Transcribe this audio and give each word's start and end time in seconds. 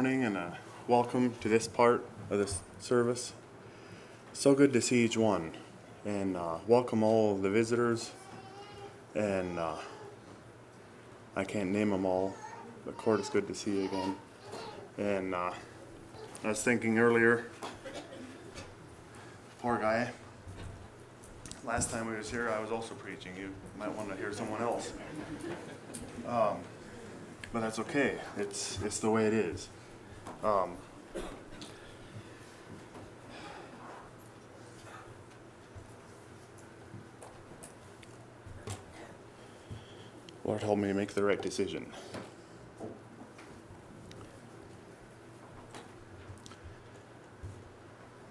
morning 0.00 0.24
and 0.24 0.38
welcome 0.88 1.34
to 1.42 1.48
this 1.50 1.68
part 1.68 2.06
of 2.30 2.38
this 2.38 2.62
service. 2.78 3.34
So 4.32 4.54
good 4.54 4.72
to 4.72 4.80
see 4.80 5.04
each 5.04 5.18
one, 5.18 5.52
and 6.06 6.38
uh, 6.38 6.56
welcome 6.66 7.02
all 7.02 7.36
the 7.36 7.50
visitors. 7.50 8.10
And 9.14 9.58
uh, 9.58 9.76
I 11.36 11.44
can't 11.44 11.70
name 11.70 11.90
them 11.90 12.06
all, 12.06 12.34
but 12.86 12.96
Court, 12.96 13.20
is 13.20 13.28
good 13.28 13.46
to 13.48 13.54
see 13.54 13.72
you 13.72 13.84
again. 13.84 14.16
And 14.96 15.34
uh, 15.34 15.52
I 16.44 16.48
was 16.48 16.62
thinking 16.62 16.98
earlier, 16.98 17.44
poor 19.58 19.76
guy. 19.76 20.12
Last 21.62 21.90
time 21.90 22.06
we 22.06 22.16
was 22.16 22.30
here, 22.30 22.48
I 22.48 22.58
was 22.58 22.70
also 22.70 22.94
preaching. 22.94 23.32
You 23.36 23.50
might 23.78 23.94
want 23.94 24.08
to 24.08 24.16
hear 24.16 24.32
someone 24.32 24.62
else. 24.62 24.94
Um, 26.26 26.56
but 27.52 27.60
that's 27.60 27.78
okay. 27.80 28.16
It's 28.38 28.78
it's 28.82 28.98
the 28.98 29.10
way 29.10 29.26
it 29.26 29.34
is. 29.34 29.68
Um, 30.42 30.76
Lord, 40.44 40.62
help 40.62 40.78
me 40.78 40.88
to 40.88 40.94
make 40.94 41.12
the 41.12 41.22
right 41.22 41.40
decision. 41.40 41.92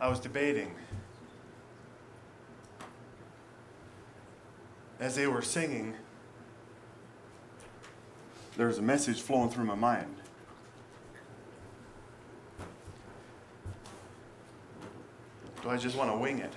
I 0.02 0.08
was 0.08 0.20
debating 0.20 0.74
as 5.00 5.16
they 5.16 5.28
were 5.28 5.42
singing 5.42 5.94
there 8.58 8.68
was 8.68 8.78
a 8.78 8.82
message 8.82 9.22
flowing 9.22 9.50
through 9.50 9.64
my 9.64 9.76
mind. 9.76 10.16
Do 15.70 15.76
I 15.76 15.78
just 15.78 15.96
want 15.96 16.10
to 16.10 16.18
wing 16.18 16.40
it? 16.40 16.52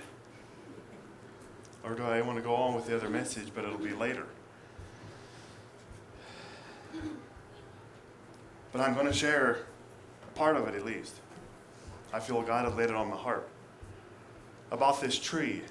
Or 1.83 1.93
do 1.93 2.01
I 2.01 2.19
want 2.21 2.39
to 2.39 2.43
go 2.43 2.55
on 2.55 2.73
with 2.73 2.87
the 2.87 2.95
other 2.95 3.09
message, 3.09 3.49
but 3.53 3.63
it'll 3.63 3.77
be 3.77 3.93
later? 3.93 4.25
But 8.71 8.81
I'm 8.81 8.95
going 8.95 9.05
to 9.05 9.13
share 9.13 9.65
part 10.33 10.57
of 10.57 10.67
it 10.67 10.73
at 10.73 10.83
least. 10.83 11.13
I 12.11 12.19
feel 12.19 12.41
God 12.41 12.65
has 12.65 12.73
laid 12.73 12.89
it 12.89 12.95
on 12.95 13.07
my 13.11 13.15
heart. 13.15 13.47
About 14.71 14.99
this 14.99 15.19
tree. 15.19 15.61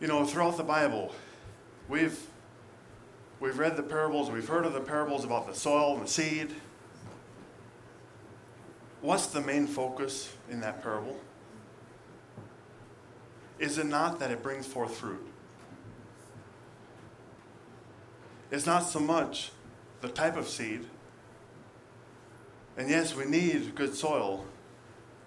You 0.00 0.06
know, 0.06 0.26
throughout 0.26 0.58
the 0.58 0.64
Bible, 0.64 1.14
we've 1.88 2.20
We've 3.38 3.58
read 3.58 3.76
the 3.76 3.82
parables, 3.82 4.30
we've 4.30 4.48
heard 4.48 4.64
of 4.64 4.72
the 4.72 4.80
parables 4.80 5.24
about 5.24 5.46
the 5.46 5.54
soil 5.54 5.94
and 5.94 6.04
the 6.04 6.08
seed. 6.08 6.54
What's 9.06 9.28
the 9.28 9.40
main 9.40 9.68
focus 9.68 10.32
in 10.50 10.62
that 10.62 10.82
parable? 10.82 11.16
Is 13.56 13.78
it 13.78 13.86
not 13.86 14.18
that 14.18 14.32
it 14.32 14.42
brings 14.42 14.66
forth 14.66 14.96
fruit? 14.96 15.24
It's 18.50 18.66
not 18.66 18.80
so 18.80 18.98
much 18.98 19.52
the 20.00 20.08
type 20.08 20.36
of 20.36 20.48
seed. 20.48 20.86
And 22.76 22.90
yes, 22.90 23.14
we 23.14 23.26
need 23.26 23.76
good 23.76 23.94
soil, 23.94 24.44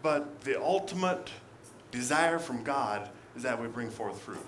but 0.02 0.42
the 0.42 0.62
ultimate 0.62 1.30
desire 1.90 2.38
from 2.38 2.66
God 2.66 3.10
is 3.38 3.44
that 3.44 3.62
we 3.62 3.70
bring 3.70 3.90
forth 3.90 4.20
fruit. 4.20 4.46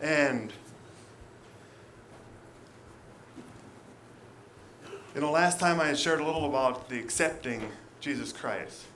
And 0.00 0.52
You 5.20 5.26
know, 5.26 5.32
last 5.32 5.60
time 5.60 5.80
I 5.80 5.92
shared 5.92 6.20
a 6.20 6.24
little 6.24 6.46
about 6.46 6.88
the 6.88 6.98
accepting 6.98 7.70
Jesus 8.00 8.32
Christ 8.32 8.86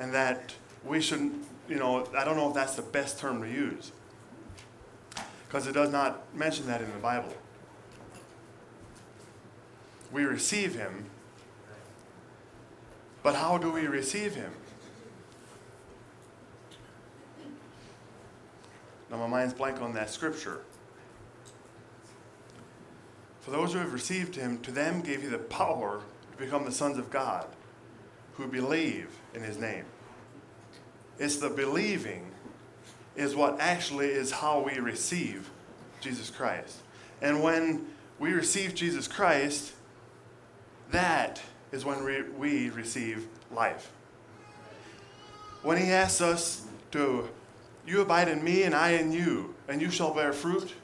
and 0.00 0.12
that 0.12 0.52
we 0.84 1.00
shouldn't, 1.00 1.44
you 1.68 1.76
know, 1.76 2.08
I 2.18 2.24
don't 2.24 2.36
know 2.36 2.48
if 2.48 2.54
that's 2.54 2.74
the 2.74 2.82
best 2.82 3.20
term 3.20 3.40
to 3.40 3.48
use 3.48 3.92
because 5.46 5.68
it 5.68 5.72
does 5.72 5.92
not 5.92 6.34
mention 6.34 6.66
that 6.66 6.80
in 6.80 6.90
the 6.90 6.98
Bible. 6.98 7.32
We 10.10 10.24
receive 10.24 10.74
Him, 10.74 11.04
but 13.22 13.36
how 13.36 13.56
do 13.56 13.70
we 13.70 13.86
receive 13.86 14.34
Him? 14.34 14.50
Now, 19.08 19.18
my 19.18 19.28
mind's 19.28 19.54
blank 19.54 19.80
on 19.80 19.94
that 19.94 20.10
scripture. 20.10 20.62
For 23.40 23.50
those 23.50 23.72
who 23.72 23.78
have 23.78 23.92
received 23.92 24.36
him, 24.36 24.58
to 24.60 24.70
them 24.70 25.00
gave 25.00 25.22
he 25.22 25.28
the 25.28 25.38
power 25.38 26.02
to 26.32 26.38
become 26.38 26.64
the 26.64 26.72
sons 26.72 26.98
of 26.98 27.10
God, 27.10 27.46
who 28.34 28.46
believe 28.46 29.08
in 29.34 29.42
his 29.42 29.58
name. 29.58 29.84
It's 31.18 31.36
the 31.36 31.50
believing 31.50 32.30
is 33.16 33.34
what 33.34 33.60
actually 33.60 34.06
is 34.06 34.30
how 34.30 34.60
we 34.60 34.78
receive 34.78 35.50
Jesus 36.00 36.30
Christ. 36.30 36.78
And 37.20 37.42
when 37.42 37.86
we 38.18 38.32
receive 38.32 38.74
Jesus 38.74 39.08
Christ, 39.08 39.72
that 40.90 41.42
is 41.72 41.84
when 41.84 42.04
we, 42.04 42.22
we 42.22 42.70
receive 42.70 43.26
life. 43.52 43.90
When 45.62 45.76
he 45.76 45.90
asks 45.90 46.20
us 46.20 46.66
to, 46.92 47.28
you 47.86 48.00
abide 48.00 48.28
in 48.28 48.42
me 48.42 48.62
and 48.62 48.74
I 48.74 48.92
in 48.92 49.12
you, 49.12 49.54
and 49.68 49.80
you 49.80 49.90
shall 49.90 50.14
bear 50.14 50.32
fruit, 50.32 50.74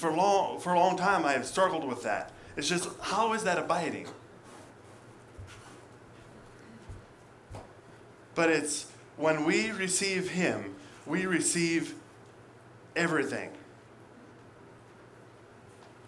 for 0.00 0.10
long 0.10 0.58
for 0.58 0.72
a 0.72 0.78
long 0.78 0.96
time 0.96 1.26
I 1.26 1.32
have 1.32 1.46
struggled 1.46 1.84
with 1.84 2.02
that. 2.04 2.32
It's 2.56 2.68
just 2.68 2.88
how 3.02 3.34
is 3.34 3.44
that 3.44 3.58
abiding? 3.58 4.08
But 8.34 8.48
it's 8.48 8.86
when 9.16 9.44
we 9.44 9.70
receive 9.70 10.30
him, 10.30 10.74
we 11.04 11.26
receive 11.26 11.94
everything 12.96 13.50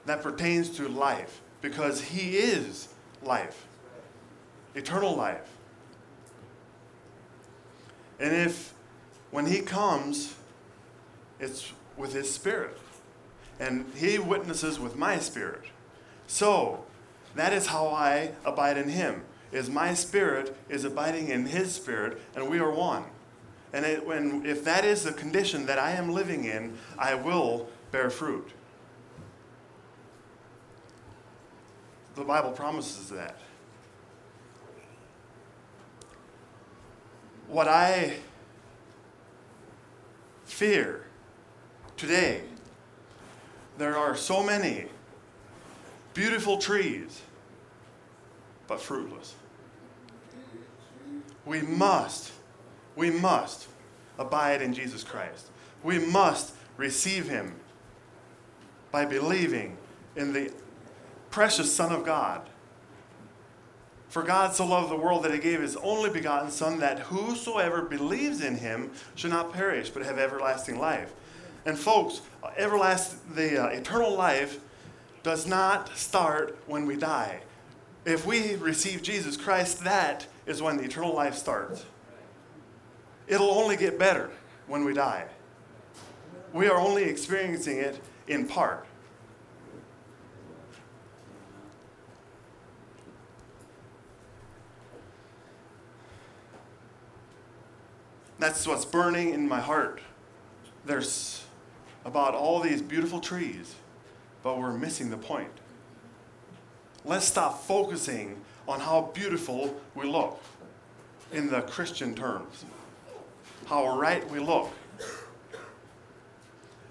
that 0.06 0.22
pertains 0.22 0.70
to 0.70 0.88
life 0.88 1.42
because 1.60 2.00
he 2.00 2.38
is 2.38 2.88
life. 3.22 3.66
Eternal 4.74 5.14
life. 5.14 5.48
And 8.18 8.34
if 8.34 8.72
when 9.30 9.46
he 9.46 9.60
comes, 9.60 10.34
it's 11.38 11.72
with 11.98 12.14
his 12.14 12.32
spirit 12.32 12.78
and 13.62 13.86
he 13.94 14.18
witnesses 14.18 14.80
with 14.80 14.96
my 14.96 15.20
spirit. 15.20 15.62
So, 16.26 16.84
that 17.36 17.52
is 17.52 17.68
how 17.68 17.86
I 17.86 18.32
abide 18.44 18.76
in 18.76 18.88
him. 18.88 19.22
Is 19.52 19.70
my 19.70 19.94
spirit 19.94 20.56
is 20.68 20.84
abiding 20.84 21.28
in 21.28 21.46
his 21.46 21.72
spirit, 21.72 22.20
and 22.34 22.50
we 22.50 22.58
are 22.58 22.72
one. 22.72 23.04
And 23.72 23.86
it, 23.86 24.02
if 24.44 24.64
that 24.64 24.84
is 24.84 25.04
the 25.04 25.12
condition 25.12 25.66
that 25.66 25.78
I 25.78 25.92
am 25.92 26.10
living 26.10 26.44
in, 26.44 26.76
I 26.98 27.14
will 27.14 27.68
bear 27.92 28.10
fruit. 28.10 28.50
The 32.16 32.24
Bible 32.24 32.50
promises 32.50 33.10
that. 33.10 33.36
What 37.46 37.68
I 37.68 38.14
fear 40.46 41.06
today 41.96 42.42
there 43.78 43.96
are 43.96 44.16
so 44.16 44.42
many 44.42 44.86
beautiful 46.14 46.58
trees, 46.58 47.22
but 48.66 48.80
fruitless. 48.80 49.34
We 51.44 51.62
must, 51.62 52.32
we 52.94 53.10
must 53.10 53.68
abide 54.18 54.62
in 54.62 54.74
Jesus 54.74 55.02
Christ. 55.02 55.48
We 55.82 55.98
must 55.98 56.54
receive 56.76 57.28
Him 57.28 57.54
by 58.90 59.04
believing 59.04 59.76
in 60.14 60.32
the 60.32 60.52
precious 61.30 61.74
Son 61.74 61.92
of 61.92 62.04
God. 62.04 62.48
For 64.08 64.22
God 64.22 64.54
so 64.54 64.66
loved 64.66 64.90
the 64.90 64.96
world 64.96 65.24
that 65.24 65.32
he 65.32 65.38
gave 65.38 65.62
his 65.62 65.74
only 65.76 66.10
begotten 66.10 66.50
Son, 66.50 66.78
that 66.80 66.98
whosoever 66.98 67.80
believes 67.80 68.42
in 68.42 68.56
him 68.56 68.90
should 69.14 69.30
not 69.30 69.54
perish, 69.54 69.88
but 69.88 70.04
have 70.04 70.18
everlasting 70.18 70.78
life. 70.78 71.14
And 71.64 71.78
folks, 71.78 72.20
everlasting, 72.56 73.20
the 73.34 73.64
uh, 73.64 73.68
eternal 73.68 74.14
life 74.14 74.58
does 75.22 75.46
not 75.46 75.96
start 75.96 76.58
when 76.66 76.86
we 76.86 76.96
die. 76.96 77.42
If 78.04 78.26
we 78.26 78.56
receive 78.56 79.02
Jesus 79.02 79.36
Christ, 79.36 79.84
that 79.84 80.26
is 80.46 80.60
when 80.60 80.76
the 80.76 80.84
eternal 80.84 81.14
life 81.14 81.36
starts. 81.36 81.84
It'll 83.28 83.50
only 83.50 83.76
get 83.76 83.98
better 83.98 84.30
when 84.66 84.84
we 84.84 84.92
die. 84.92 85.26
We 86.52 86.68
are 86.68 86.78
only 86.78 87.04
experiencing 87.04 87.78
it 87.78 88.00
in 88.26 88.46
part. 88.46 88.86
That's 98.40 98.66
what's 98.66 98.84
burning 98.84 99.32
in 99.32 99.48
my 99.48 99.60
heart. 99.60 100.00
There's 100.84 101.44
about 102.04 102.34
all 102.34 102.60
these 102.60 102.82
beautiful 102.82 103.20
trees, 103.20 103.74
but 104.42 104.58
we're 104.58 104.76
missing 104.76 105.10
the 105.10 105.16
point. 105.16 105.50
Let's 107.04 107.24
stop 107.24 107.62
focusing 107.64 108.40
on 108.68 108.80
how 108.80 109.10
beautiful 109.14 109.80
we 109.94 110.06
look 110.06 110.42
in 111.32 111.50
the 111.50 111.62
Christian 111.62 112.14
terms, 112.14 112.64
how 113.66 113.98
right 113.98 114.28
we 114.30 114.38
look. 114.38 114.70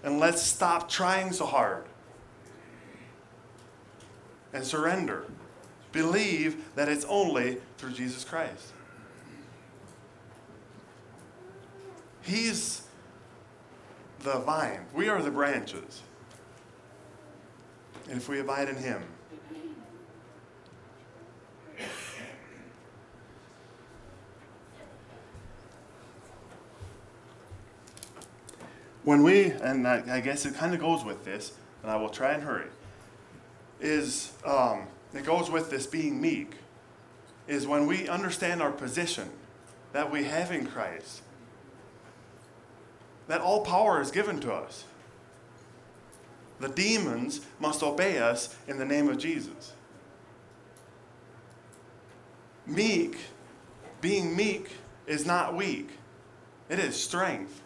And 0.04 0.20
let's 0.20 0.42
stop 0.42 0.90
trying 0.90 1.32
so 1.32 1.46
hard 1.46 1.86
and 4.54 4.64
surrender. 4.64 5.26
Believe 5.92 6.76
that 6.76 6.90
it's 6.90 7.06
only 7.06 7.58
through 7.78 7.92
Jesus 7.92 8.24
Christ. 8.24 8.74
He's 12.22 12.81
the 14.24 14.40
vine, 14.40 14.86
we 14.94 15.10
are 15.10 15.22
the 15.22 15.32
branches. 15.32 16.02
And 18.10 18.18
if 18.18 18.30
we 18.30 18.40
abide 18.40 18.70
in 18.70 18.76
Him, 18.76 19.02
when 29.04 29.24
we, 29.24 29.52
and 29.52 29.88
I, 29.88 30.04
I 30.18 30.20
guess 30.20 30.46
it 30.46 30.56
kind 30.56 30.74
of 30.74 30.80
goes 30.80 31.04
with 31.04 31.26
this, 31.26 31.54
and 31.82 31.92
I 31.92 31.96
will 31.96 32.10
try 32.10 32.34
and 32.34 32.44
hurry, 32.44 32.68
is 33.80 34.34
um, 34.46 34.88
it 35.14 35.26
goes 35.26 35.50
with 35.50 35.70
this 35.70 35.88
being 35.88 36.22
meek, 36.22 36.54
is 37.48 37.66
when 37.66 37.88
we 37.88 38.08
understand 38.08 38.62
our 38.62 38.72
position 38.72 39.30
that 39.94 40.12
we 40.12 40.26
have 40.26 40.52
in 40.52 40.68
Christ, 40.68 41.22
that 43.32 43.40
all 43.40 43.62
power 43.62 44.02
is 44.02 44.12
given 44.12 44.42
to 44.42 44.54
us. 44.54 44.84
The 46.60 46.68
demons 46.68 47.40
must 47.62 47.82
obey 47.82 48.18
us 48.18 48.58
in 48.68 48.78
the 48.78 48.84
name 48.84 49.08
of 49.08 49.18
Jesus. 49.18 49.72
Meek, 52.68 53.16
being 54.02 54.36
meek, 54.36 54.72
is 55.08 55.26
not 55.26 55.56
weak, 55.56 55.92
it 56.68 56.78
is 56.78 57.02
strength. 57.02 57.62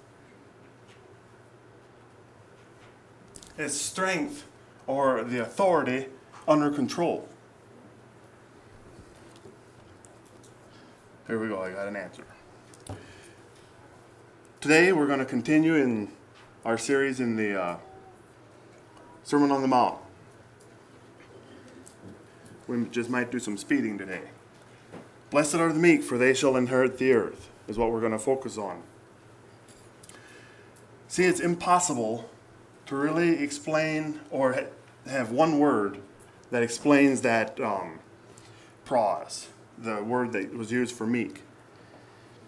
It's 3.57 3.73
strength 3.73 4.44
or 4.85 5.23
the 5.23 5.39
authority 5.39 6.09
under 6.47 6.69
control. 6.69 7.27
Here 11.25 11.39
we 11.39 11.47
go, 11.47 11.59
I 11.63 11.71
got 11.71 11.88
an 11.88 11.95
answer. 11.95 12.23
Today 14.62 14.92
we're 14.92 15.06
going 15.06 15.19
to 15.19 15.25
continue 15.25 15.75
in 15.75 16.12
our 16.63 16.78
series 16.78 17.19
in 17.19 17.36
the 17.36 17.62
uh, 17.62 17.78
Sermon 19.24 19.52
on 19.52 19.62
the 19.62 19.68
Mount. 19.68 20.00
We 22.68 22.86
just 22.86 23.12
might 23.12 23.30
do 23.31 23.38
some 23.38 23.57
speeding 23.57 24.00
today. 24.00 24.22
Blessed 25.30 25.56
are 25.56 25.72
the 25.72 25.80
meek, 25.80 26.02
for 26.02 26.18
they 26.18 26.34
shall 26.34 26.56
inherit 26.56 26.98
the 26.98 27.13
earth, 27.13 27.50
is 27.68 27.78
what 27.78 27.92
we're 27.92 28.00
going 28.00 28.12
to 28.12 28.19
focus 28.19 28.57
on. 28.57 28.81
See, 31.07 31.25
it's 31.25 31.40
impossible 31.40 32.28
to 32.88 32.96
really 32.96 33.44
explain 33.44 34.19
or 34.31 34.54
ha- 34.54 35.10
have 35.10 35.30
one 35.30 35.60
word 35.60 36.00
that 36.50 36.63
explains 36.63 37.22
that 37.22 37.60
um, 37.60 38.00
the 39.78 40.02
word 40.04 40.31
that 40.31 40.56
was 40.56 40.72
used 40.72 40.96
for 40.96 41.06
meek. 41.06 41.42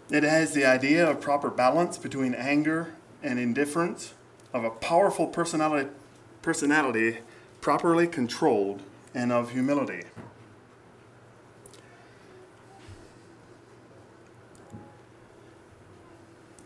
It 0.10 0.24
has 0.24 0.54
the 0.54 0.66
idea 0.66 1.10
of 1.10 1.20
proper 1.20 1.50
balance 1.50 1.98
between 1.98 2.34
anger 2.34 2.94
and 3.22 3.38
indifference, 3.38 4.14
of 4.54 4.64
a 4.64 4.70
powerful 4.70 5.28
personality, 5.28 5.90
personality 6.42 7.18
properly 7.60 8.08
controlled, 8.08 8.84
and 9.14 9.34
of 9.34 9.52
humility. 9.52 10.04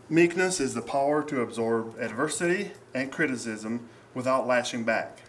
Meekness 0.08 0.60
is 0.60 0.74
the 0.74 0.82
power 0.82 1.24
to 1.24 1.42
absorb 1.42 1.98
adversity 1.98 2.72
and 2.94 3.12
criticism 3.12 3.88
without 4.14 4.46
lashing 4.46 4.84
back. 4.84 5.22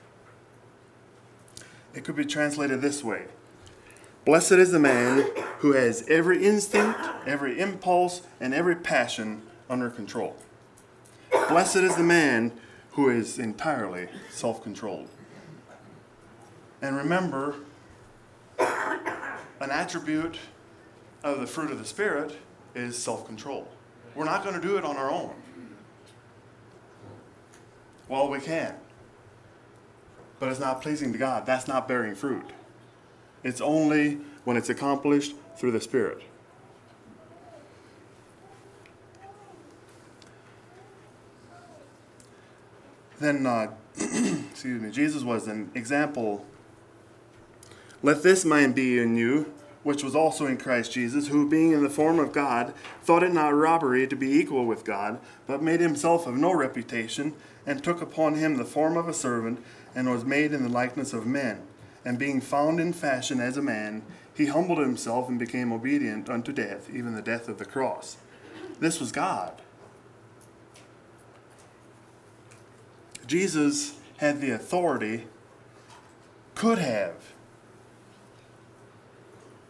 It 1.94 2.04
could 2.04 2.16
be 2.16 2.24
translated 2.26 2.82
this 2.82 3.02
way 3.02 3.26
Blessed 4.24 4.52
is 4.52 4.70
the 4.70 4.78
man 4.78 5.28
who 5.58 5.72
has 5.72 6.06
every 6.08 6.44
instinct, 6.44 7.00
every 7.26 7.58
impulse, 7.58 8.22
and 8.40 8.54
every 8.54 8.76
passion 8.76 9.42
under 9.68 9.90
control. 9.90 10.36
Blessed 11.48 11.76
is 11.76 11.96
the 11.96 12.04
man 12.04 12.52
who 12.92 13.08
is 13.08 13.38
entirely 13.38 14.08
self 14.30 14.62
controlled. 14.62 15.08
And 16.80 16.96
remember, 16.96 17.56
an 18.58 19.70
attribute 19.70 20.38
of 21.24 21.40
the 21.40 21.46
fruit 21.46 21.72
of 21.72 21.78
the 21.78 21.84
Spirit 21.84 22.36
is 22.76 22.96
self 22.96 23.26
control. 23.26 23.66
We're 24.14 24.24
not 24.24 24.44
going 24.44 24.54
to 24.54 24.60
do 24.60 24.76
it 24.76 24.84
on 24.84 24.96
our 24.96 25.10
own. 25.10 25.34
Well, 28.08 28.28
we 28.28 28.40
can. 28.40 28.74
But 30.38 30.50
it's 30.50 30.60
not 30.60 30.82
pleasing 30.82 31.12
to 31.12 31.18
God. 31.18 31.44
That's 31.46 31.66
not 31.66 31.88
bearing 31.88 32.14
fruit. 32.14 32.44
It's 33.44 33.60
only 33.60 34.18
when 34.44 34.56
it's 34.56 34.68
accomplished 34.68 35.34
through 35.56 35.72
the 35.72 35.80
Spirit. 35.80 36.22
Then, 43.18 43.46
uh, 43.46 43.70
excuse 43.96 44.82
me, 44.82 44.90
Jesus 44.90 45.22
was 45.22 45.46
an 45.46 45.70
example. 45.74 46.44
Let 48.02 48.24
this 48.24 48.44
mind 48.44 48.74
be 48.74 48.98
in 48.98 49.16
you, 49.16 49.52
which 49.84 50.02
was 50.02 50.16
also 50.16 50.46
in 50.46 50.56
Christ 50.56 50.92
Jesus, 50.92 51.28
who, 51.28 51.48
being 51.48 51.70
in 51.70 51.84
the 51.84 51.90
form 51.90 52.18
of 52.18 52.32
God, 52.32 52.74
thought 53.02 53.22
it 53.22 53.32
not 53.32 53.54
robbery 53.54 54.08
to 54.08 54.16
be 54.16 54.32
equal 54.32 54.66
with 54.66 54.84
God, 54.84 55.20
but 55.46 55.62
made 55.62 55.80
himself 55.80 56.26
of 56.26 56.36
no 56.36 56.52
reputation, 56.52 57.34
and 57.64 57.82
took 57.82 58.02
upon 58.02 58.34
him 58.34 58.56
the 58.56 58.64
form 58.64 58.96
of 58.96 59.08
a 59.08 59.14
servant, 59.14 59.62
and 59.94 60.10
was 60.10 60.24
made 60.24 60.52
in 60.52 60.64
the 60.64 60.68
likeness 60.68 61.12
of 61.12 61.24
men. 61.24 61.62
And 62.04 62.18
being 62.18 62.40
found 62.40 62.80
in 62.80 62.92
fashion 62.92 63.40
as 63.40 63.56
a 63.56 63.62
man, 63.62 64.02
he 64.34 64.46
humbled 64.46 64.78
himself 64.78 65.28
and 65.28 65.38
became 65.38 65.72
obedient 65.72 66.28
unto 66.28 66.52
death, 66.52 66.88
even 66.92 67.14
the 67.14 67.22
death 67.22 67.48
of 67.48 67.58
the 67.58 67.64
cross. 67.64 68.16
This 68.80 68.98
was 68.98 69.12
God. 69.12 69.60
Jesus 73.26 73.98
had 74.16 74.40
the 74.40 74.50
authority, 74.50 75.26
could 76.54 76.78
have 76.78 77.32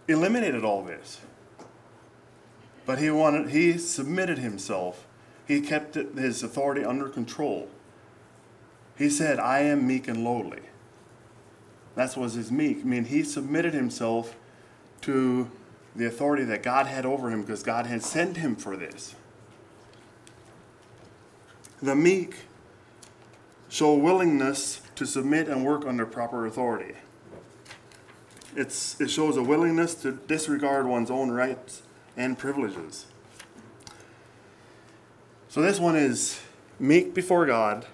eliminated 0.08 0.64
all 0.64 0.82
this. 0.82 1.20
But 2.84 2.98
he 2.98 3.10
wanted 3.10 3.50
he 3.50 3.78
submitted 3.78 4.38
himself. 4.38 5.06
He 5.46 5.60
kept 5.60 5.94
his 5.94 6.42
authority 6.42 6.84
under 6.84 7.08
control. 7.08 7.68
He 8.96 9.08
said, 9.08 9.38
I 9.38 9.60
am 9.60 9.86
meek 9.86 10.08
and 10.08 10.24
lowly. 10.24 10.62
That 11.94 12.16
was 12.16 12.34
his 12.34 12.50
meek. 12.50 12.80
I 12.80 12.84
mean, 12.84 13.04
he 13.04 13.22
submitted 13.22 13.74
himself 13.74 14.34
to 15.02 15.50
the 15.94 16.06
authority 16.06 16.44
that 16.44 16.62
God 16.62 16.86
had 16.86 17.04
over 17.04 17.30
him 17.30 17.42
because 17.42 17.62
God 17.62 17.86
had 17.86 18.02
sent 18.02 18.38
him 18.38 18.56
for 18.56 18.76
this. 18.76 19.14
The 21.82 21.94
meek 21.94 22.36
show 23.68 23.94
willingness 23.94 24.80
to 24.94 25.06
submit 25.06 25.48
and 25.48 25.64
work 25.64 25.84
under 25.86 26.06
proper 26.06 26.46
authority. 26.46 26.94
It's, 28.54 29.00
it 29.00 29.10
shows 29.10 29.36
a 29.36 29.42
willingness 29.42 29.94
to 29.96 30.12
disregard 30.12 30.86
one's 30.86 31.10
own 31.10 31.30
rights 31.30 31.82
and 32.16 32.38
privileges. 32.38 33.06
So 35.48 35.60
this 35.60 35.80
one 35.80 35.96
is 35.96 36.40
meek 36.78 37.14
before 37.14 37.46
God 37.46 37.86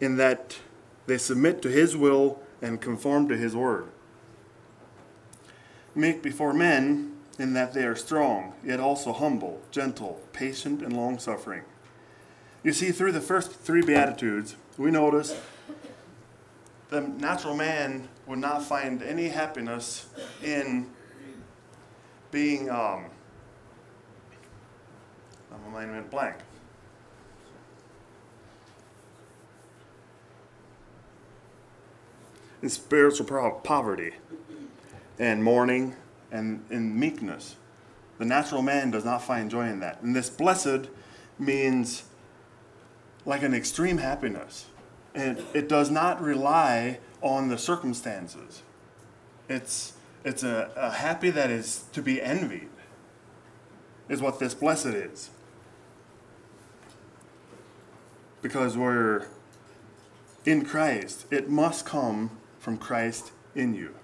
in 0.00 0.16
that 0.16 0.58
they 1.06 1.18
submit 1.18 1.62
to 1.62 1.68
his 1.68 1.96
will 1.96 2.40
and 2.62 2.80
conform 2.80 3.28
to 3.28 3.36
his 3.36 3.54
word. 3.54 3.88
Meek 5.94 6.22
before 6.22 6.52
men 6.52 7.16
in 7.38 7.52
that 7.54 7.72
they 7.72 7.84
are 7.84 7.96
strong, 7.96 8.54
yet 8.64 8.80
also 8.80 9.12
humble, 9.12 9.60
gentle, 9.70 10.20
patient, 10.32 10.82
and 10.82 10.96
long 10.96 11.18
suffering. 11.18 11.62
You 12.62 12.72
see, 12.72 12.92
through 12.92 13.12
the 13.12 13.20
first 13.20 13.52
three 13.52 13.82
Beatitudes, 13.82 14.56
we 14.78 14.90
notice 14.90 15.38
the 16.88 17.00
natural 17.00 17.54
man 17.54 18.08
would 18.26 18.38
not 18.38 18.62
find 18.62 19.02
any 19.02 19.28
happiness 19.28 20.06
in 20.42 20.88
being, 22.30 22.70
um, 22.70 23.06
my 25.50 25.70
mind 25.70 25.92
went 25.92 26.10
blank. 26.10 26.36
In 32.64 32.70
spiritual 32.70 33.26
poverty 33.62 34.12
and 35.18 35.44
mourning 35.44 35.96
and 36.32 36.64
in 36.70 36.98
meekness. 36.98 37.56
The 38.16 38.24
natural 38.24 38.62
man 38.62 38.90
does 38.90 39.04
not 39.04 39.20
find 39.20 39.50
joy 39.50 39.68
in 39.68 39.80
that. 39.80 40.00
And 40.00 40.16
this 40.16 40.30
blessed 40.30 40.88
means 41.38 42.04
like 43.26 43.42
an 43.42 43.52
extreme 43.52 43.98
happiness. 43.98 44.64
And 45.14 45.42
it 45.52 45.68
does 45.68 45.90
not 45.90 46.22
rely 46.22 47.00
on 47.20 47.48
the 47.48 47.58
circumstances. 47.58 48.62
It's, 49.46 49.92
it's 50.24 50.42
a, 50.42 50.70
a 50.74 50.90
happy 50.90 51.28
that 51.28 51.50
is 51.50 51.84
to 51.92 52.00
be 52.00 52.22
envied, 52.22 52.70
is 54.08 54.22
what 54.22 54.38
this 54.38 54.54
blessed 54.54 54.86
is. 54.86 55.28
Because 58.40 58.74
we're 58.74 59.26
in 60.46 60.64
Christ, 60.64 61.26
it 61.30 61.50
must 61.50 61.84
come 61.84 62.30
from 62.64 62.78
Christ 62.78 63.30
in 63.54 63.74
you. 63.74 63.94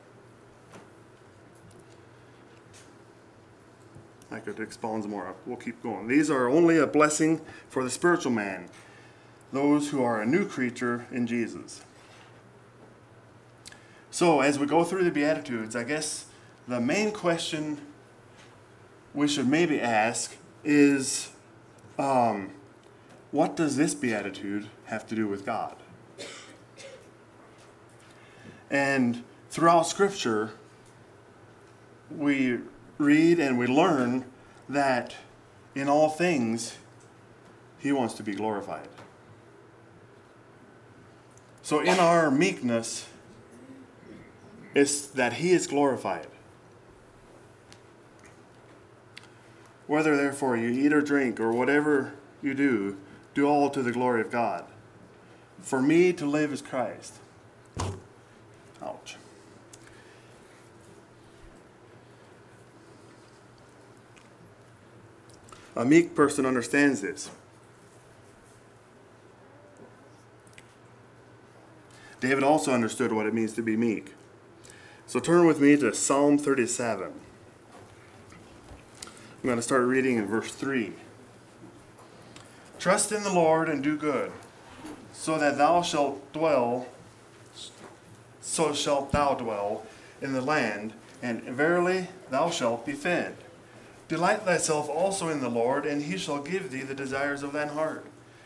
I 4.31 4.39
could 4.39 4.61
expound 4.61 5.07
more. 5.09 5.35
We'll 5.47 5.57
keep 5.57 5.83
going. 5.83 6.09
These 6.09 6.31
are 6.31 6.47
only 6.47 6.77
a 6.77 6.87
blessing 6.87 7.41
for 7.71 7.83
the 7.83 7.89
spiritual 7.89 8.33
man, 8.33 8.69
those 9.51 9.89
who 9.89 10.03
are 10.03 10.21
a 10.21 10.27
new 10.27 10.47
creature 10.47 11.07
in 11.11 11.27
Jesus. 11.27 11.81
So, 14.11 14.43
as 14.43 14.59
we 14.59 14.67
go 14.67 14.85
through 14.85 15.05
the 15.05 15.11
Beatitudes, 15.11 15.75
I 15.75 15.85
guess 15.85 16.27
the 16.69 16.83
main 16.83 17.13
question 17.13 17.81
we 19.15 19.27
should 19.27 19.49
maybe 19.49 19.81
ask 19.81 20.37
is 20.65 21.31
um, 21.99 22.51
what 23.31 23.57
does 23.57 23.77
this 23.77 23.95
Beatitude 23.95 24.69
have 24.85 25.07
to 25.07 25.15
do 25.15 25.27
with 25.27 25.47
God? 25.47 25.77
And 28.71 29.25
throughout 29.51 29.87
Scripture, 29.87 30.53
we 32.11 32.59
read 32.99 33.41
and 33.41 33.59
we 33.59 33.67
learn 33.67 34.25
that 34.69 35.15
in 35.75 35.89
all 35.89 36.09
things, 36.09 36.77
He 37.79 37.93
wants 37.93 38.15
to 38.15 38.23
be 38.23 38.35
glorified. 38.35 38.89
So, 41.63 41.81
in 41.81 41.99
our 41.99 42.31
meekness, 42.31 43.07
it's 44.75 45.07
that 45.09 45.35
He 45.35 45.51
is 45.51 45.67
glorified. 45.67 46.27
Whether, 49.87 50.17
therefore, 50.17 50.57
you 50.57 50.69
eat 50.69 50.93
or 50.93 51.01
drink 51.01 51.41
or 51.41 51.53
whatever 51.53 52.13
you 52.43 52.55
do, 52.55 52.97
do 53.35 53.47
all 53.47 53.71
to 53.71 53.83
the 53.83 53.93
glory 53.93 54.21
of 54.21 54.31
God. 54.31 54.65
For 55.61 55.83
me 55.83 56.13
to 56.13 56.27
live 56.27 56.53
is 56.53 56.63
Christ. 56.63 57.15
Ouch. 58.83 59.17
A 65.77 65.85
meek 65.85 66.15
person 66.15 66.45
understands 66.45 67.01
this. 67.01 67.31
David 72.21 72.43
also 72.43 72.73
understood 72.73 73.13
what 73.13 73.27
it 73.27 73.33
means 73.33 73.55
to 73.55 73.63
be 73.63 73.77
meek. 73.77 74.15
So 75.07 75.21
turn 75.21 75.47
with 75.47 75.59
me 75.59 75.77
to 75.79 75.95
Psalm 75.95 76.39
37. 76.39 77.07
I'm 77.07 77.13
going 79.43 79.57
to 79.57 79.63
start 79.63 79.87
reading 79.87 80.19
in 80.19 80.27
verse 80.27 80.53
3. 80.53 80.93
Trust 82.79 83.11
in 83.11 83.23
the 83.23 83.33
Lord 83.33 83.69
and 83.69 83.83
do 83.83 83.97
good, 83.97 84.33
so 85.13 85.39
that 85.39 85.57
thou 85.57 85.83
shalt 85.83 86.33
dwell, 86.33 86.87
so 88.41 88.73
shalt 88.73 89.13
thou 89.13 89.35
dwell 89.35 89.85
in 90.21 90.33
the 90.33 90.41
land, 90.41 90.93
and 91.23 91.43
verily 91.43 92.09
thou 92.31 92.51
shalt 92.51 92.87
be 92.87 92.93
fed. 92.93 93.37
Delight 94.09 94.43
thyself 94.43 94.89
also 94.89 95.29
in 95.29 95.41
the 95.41 95.49
Lord, 95.49 95.87
and 95.87 96.03
he 96.03 96.17
shall 96.19 96.43
give 96.43 96.71
thee 96.71 96.83
the 96.83 96.95
desires 96.95 97.43
of 97.43 97.53
thine 97.53 97.69
heart. 97.69 98.05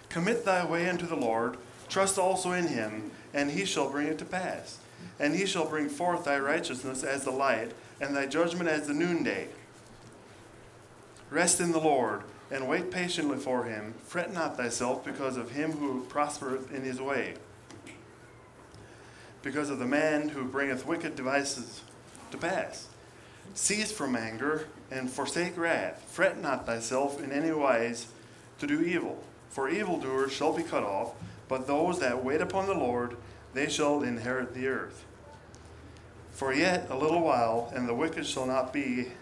Commit 0.08 0.44
thy 0.44 0.64
way 0.64 0.88
unto 0.88 1.06
the 1.06 1.16
Lord, 1.16 1.56
trust 1.88 2.18
also 2.18 2.52
in 2.52 2.68
him, 2.68 3.10
and 3.32 3.50
he 3.50 3.64
shall 3.64 3.90
bring 3.90 4.06
it 4.06 4.18
to 4.18 4.24
pass. 4.24 4.78
And 5.18 5.34
he 5.34 5.46
shall 5.46 5.68
bring 5.68 5.88
forth 5.88 6.24
thy 6.24 6.38
righteousness 6.38 7.02
as 7.02 7.24
the 7.24 7.30
light, 7.30 7.72
and 8.00 8.14
thy 8.14 8.26
judgment 8.26 8.68
as 8.68 8.86
the 8.86 8.94
noonday. 8.94 9.48
Rest 11.30 11.60
in 11.60 11.72
the 11.72 11.80
Lord, 11.80 12.22
and 12.50 12.68
wait 12.68 12.90
patiently 12.90 13.38
for 13.38 13.64
him. 13.64 13.94
Fret 14.04 14.32
not 14.32 14.56
thyself 14.56 15.04
because 15.04 15.36
of 15.36 15.52
him 15.52 15.72
who 15.72 16.04
prospereth 16.04 16.72
in 16.72 16.82
his 16.82 17.00
way, 17.00 17.34
because 19.44 19.68
of 19.68 19.78
the 19.78 19.86
man 19.86 20.30
who 20.30 20.42
bringeth 20.42 20.86
wicked 20.86 21.14
devices 21.14 21.82
to 22.30 22.38
pass. 22.38 22.88
Cease 23.52 23.92
from 23.92 24.16
anger, 24.16 24.66
and 24.90 25.10
forsake 25.10 25.56
wrath. 25.56 26.02
Fret 26.08 26.40
not 26.40 26.66
thyself 26.66 27.22
in 27.22 27.30
any 27.30 27.52
wise 27.52 28.06
to 28.58 28.66
do 28.66 28.80
evil, 28.80 29.22
for 29.50 29.68
evildoers 29.68 30.32
shall 30.32 30.54
be 30.54 30.62
cut 30.62 30.82
off, 30.82 31.12
but 31.46 31.66
those 31.66 32.00
that 32.00 32.24
wait 32.24 32.40
upon 32.40 32.66
the 32.66 32.74
Lord, 32.74 33.16
they 33.52 33.68
shall 33.68 34.02
inherit 34.02 34.54
the 34.54 34.66
earth. 34.66 35.04
For 36.32 36.52
yet 36.52 36.88
a 36.90 36.96
little 36.96 37.20
while, 37.20 37.70
and 37.76 37.86
the 37.86 37.94
wicked 37.94 38.26
shall 38.26 38.46
not 38.46 38.72
be, 38.72 39.12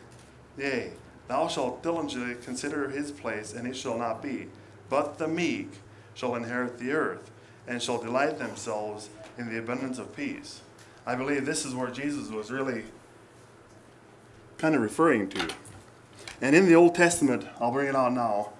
yea, 0.56 0.92
thou 1.26 1.48
shalt 1.48 1.82
diligently 1.82 2.36
consider 2.42 2.88
his 2.88 3.10
place, 3.10 3.52
and 3.52 3.66
it 3.66 3.76
shall 3.76 3.98
not 3.98 4.22
be. 4.22 4.46
But 4.88 5.18
the 5.18 5.28
meek 5.28 5.72
shall 6.14 6.36
inherit 6.36 6.78
the 6.78 6.92
earth, 6.92 7.30
and 7.66 7.82
shall 7.82 7.98
delight 7.98 8.38
themselves 8.38 9.08
in 9.38 9.48
the 9.48 9.58
abundance 9.58 9.98
of 9.98 10.14
peace. 10.14 10.60
I 11.06 11.14
believe 11.14 11.46
this 11.46 11.64
is 11.64 11.74
where 11.74 11.90
Jesus 11.90 12.28
was 12.28 12.50
really 12.50 12.84
kind 14.58 14.74
of 14.74 14.80
referring 14.80 15.28
to. 15.30 15.48
And 16.40 16.54
in 16.54 16.66
the 16.66 16.74
Old 16.74 16.94
Testament, 16.94 17.46
I'll 17.60 17.72
bring 17.72 17.88
it 17.88 17.96
out 17.96 18.12
now, 18.12 18.52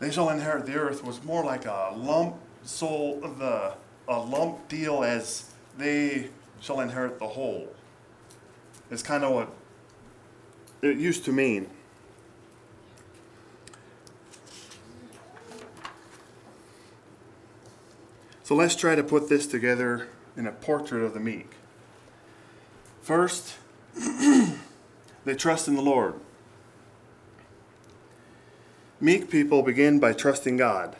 they 0.00 0.10
shall 0.10 0.28
inherit 0.30 0.66
the 0.66 0.74
earth 0.74 1.04
was 1.04 1.22
more 1.22 1.44
like 1.44 1.66
a 1.66 1.92
lump 1.94 2.36
soul 2.64 3.20
the 3.20 3.74
a 4.08 4.18
lump 4.18 4.68
deal 4.68 5.02
as 5.02 5.50
they 5.78 6.28
shall 6.60 6.80
inherit 6.80 7.18
the 7.18 7.26
whole. 7.26 7.68
It's 8.90 9.02
kind 9.02 9.24
of 9.24 9.32
what 9.32 9.48
it 10.82 10.96
used 10.96 11.24
to 11.24 11.32
mean. 11.32 11.68
So 18.44 18.54
let's 18.54 18.76
try 18.76 18.94
to 18.94 19.02
put 19.02 19.30
this 19.30 19.46
together 19.46 20.06
in 20.36 20.46
a 20.46 20.52
portrait 20.52 21.02
of 21.02 21.14
the 21.14 21.20
meek. 21.20 21.52
First, 23.00 23.56
they 25.24 25.34
trust 25.34 25.66
in 25.66 25.76
the 25.76 25.82
Lord. 25.82 26.14
Meek 29.00 29.30
people 29.30 29.62
begin 29.62 29.98
by 29.98 30.12
trusting 30.12 30.58
God. 30.58 30.94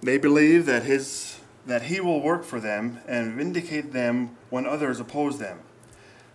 They 0.00 0.16
believe 0.16 0.64
that 0.66 0.84
his 0.84 1.40
that 1.66 1.82
he 1.82 2.00
will 2.00 2.20
work 2.20 2.44
for 2.44 2.60
them 2.60 3.00
and 3.08 3.34
vindicate 3.34 3.92
them 3.92 4.36
when 4.50 4.64
others 4.64 5.00
oppose 5.00 5.38
them. 5.38 5.58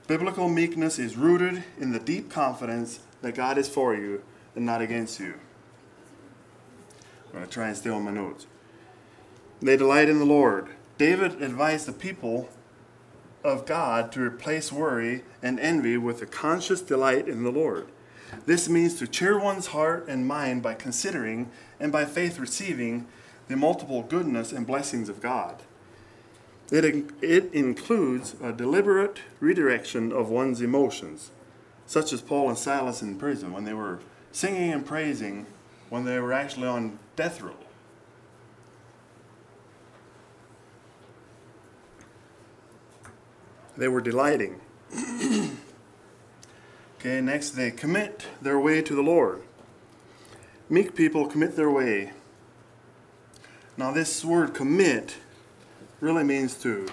Biblical 0.05 0.49
meekness 0.49 0.99
is 0.99 1.15
rooted 1.15 1.63
in 1.79 1.93
the 1.93 1.99
deep 1.99 2.29
confidence 2.29 2.99
that 3.21 3.35
God 3.35 3.57
is 3.57 3.69
for 3.69 3.95
you 3.95 4.23
and 4.53 4.65
not 4.65 4.81
against 4.81 5.21
you. 5.21 5.35
I'm 7.27 7.31
going 7.31 7.45
to 7.45 7.49
try 7.49 7.69
and 7.69 7.77
stay 7.77 7.89
on 7.89 8.03
my 8.03 8.11
notes. 8.11 8.45
They 9.61 9.77
delight 9.77 10.09
in 10.09 10.19
the 10.19 10.25
Lord. 10.25 10.69
David 10.97 11.41
advised 11.41 11.85
the 11.85 11.93
people 11.93 12.49
of 13.43 13.65
God 13.65 14.11
to 14.11 14.21
replace 14.21 14.71
worry 14.71 15.23
and 15.41 15.59
envy 15.59 15.97
with 15.97 16.21
a 16.21 16.25
conscious 16.25 16.81
delight 16.81 17.27
in 17.27 17.43
the 17.43 17.51
Lord. 17.51 17.87
This 18.45 18.69
means 18.69 18.97
to 18.99 19.07
cheer 19.07 19.39
one's 19.39 19.67
heart 19.67 20.05
and 20.07 20.27
mind 20.27 20.63
by 20.63 20.73
considering 20.73 21.51
and 21.79 21.91
by 21.91 22.05
faith 22.05 22.39
receiving 22.39 23.07
the 23.47 23.55
multiple 23.55 24.03
goodness 24.03 24.51
and 24.51 24.65
blessings 24.65 25.09
of 25.09 25.21
God. 25.21 25.63
It, 26.71 27.11
it 27.21 27.53
includes 27.53 28.35
a 28.41 28.53
deliberate 28.53 29.19
redirection 29.41 30.13
of 30.13 30.29
one's 30.29 30.61
emotions, 30.61 31.31
such 31.85 32.13
as 32.13 32.21
Paul 32.21 32.47
and 32.47 32.57
Silas 32.57 33.01
in 33.01 33.17
prison 33.17 33.51
when 33.51 33.65
they 33.65 33.73
were 33.73 33.99
singing 34.31 34.71
and 34.71 34.85
praising 34.85 35.45
when 35.89 36.05
they 36.05 36.17
were 36.19 36.31
actually 36.31 36.67
on 36.67 36.97
death 37.17 37.41
row. 37.41 37.55
They 43.77 43.87
were 43.87 44.01
delighting. 44.01 44.59
okay, 46.99 47.21
next 47.21 47.51
they 47.51 47.71
commit 47.71 48.27
their 48.41 48.59
way 48.59 48.81
to 48.81 48.95
the 48.95 49.01
Lord. 49.01 49.43
Meek 50.69 50.95
people 50.95 51.27
commit 51.27 51.55
their 51.55 51.69
way 51.69 52.11
now, 53.81 53.91
this 53.91 54.23
word 54.23 54.53
commit 54.53 55.15
really 56.01 56.23
means 56.23 56.55
to 56.61 56.87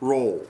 roll. 0.00 0.46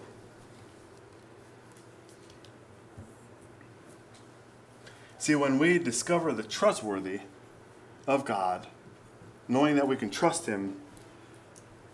See, 5.19 5.35
when 5.35 5.59
we 5.59 5.79
discover 5.79 6.33
the 6.33 6.43
trustworthy 6.43 7.21
of 8.07 8.25
God, 8.25 8.67
knowing 9.47 9.77
that 9.77 9.87
we 9.87 9.97
can 9.97 10.11
trust 10.11 10.47
Him, 10.47 10.77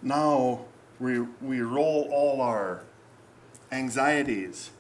now 0.03 0.65
we, 0.99 1.21
we 1.43 1.61
roll 1.61 2.09
all 2.11 2.41
our 2.41 2.85
anxieties, 3.73 4.71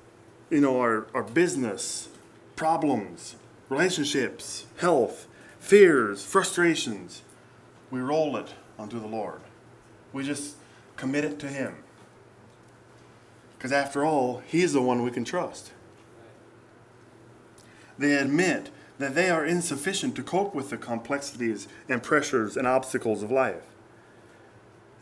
you 0.50 0.60
know, 0.60 0.80
our, 0.80 1.06
our 1.14 1.22
business, 1.22 2.08
problems, 2.56 3.36
relationships, 3.68 4.66
health, 4.78 5.26
fears, 5.58 6.24
frustrations. 6.24 7.22
We 7.90 8.00
roll 8.00 8.36
it 8.36 8.54
unto 8.78 8.98
the 9.00 9.06
Lord. 9.06 9.40
We 10.12 10.24
just 10.24 10.56
commit 10.96 11.24
it 11.24 11.38
to 11.40 11.48
Him. 11.48 11.76
Because 13.56 13.72
after 13.72 14.04
all, 14.04 14.42
He's 14.46 14.72
the 14.72 14.82
one 14.82 15.02
we 15.02 15.10
can 15.10 15.24
trust. 15.24 15.72
They 17.98 18.14
admit 18.14 18.70
that 18.98 19.14
they 19.14 19.30
are 19.30 19.44
insufficient 19.44 20.16
to 20.16 20.22
cope 20.22 20.54
with 20.54 20.70
the 20.70 20.76
complexities 20.76 21.68
and 21.88 22.02
pressures 22.02 22.56
and 22.56 22.66
obstacles 22.66 23.22
of 23.22 23.30
life. 23.30 23.62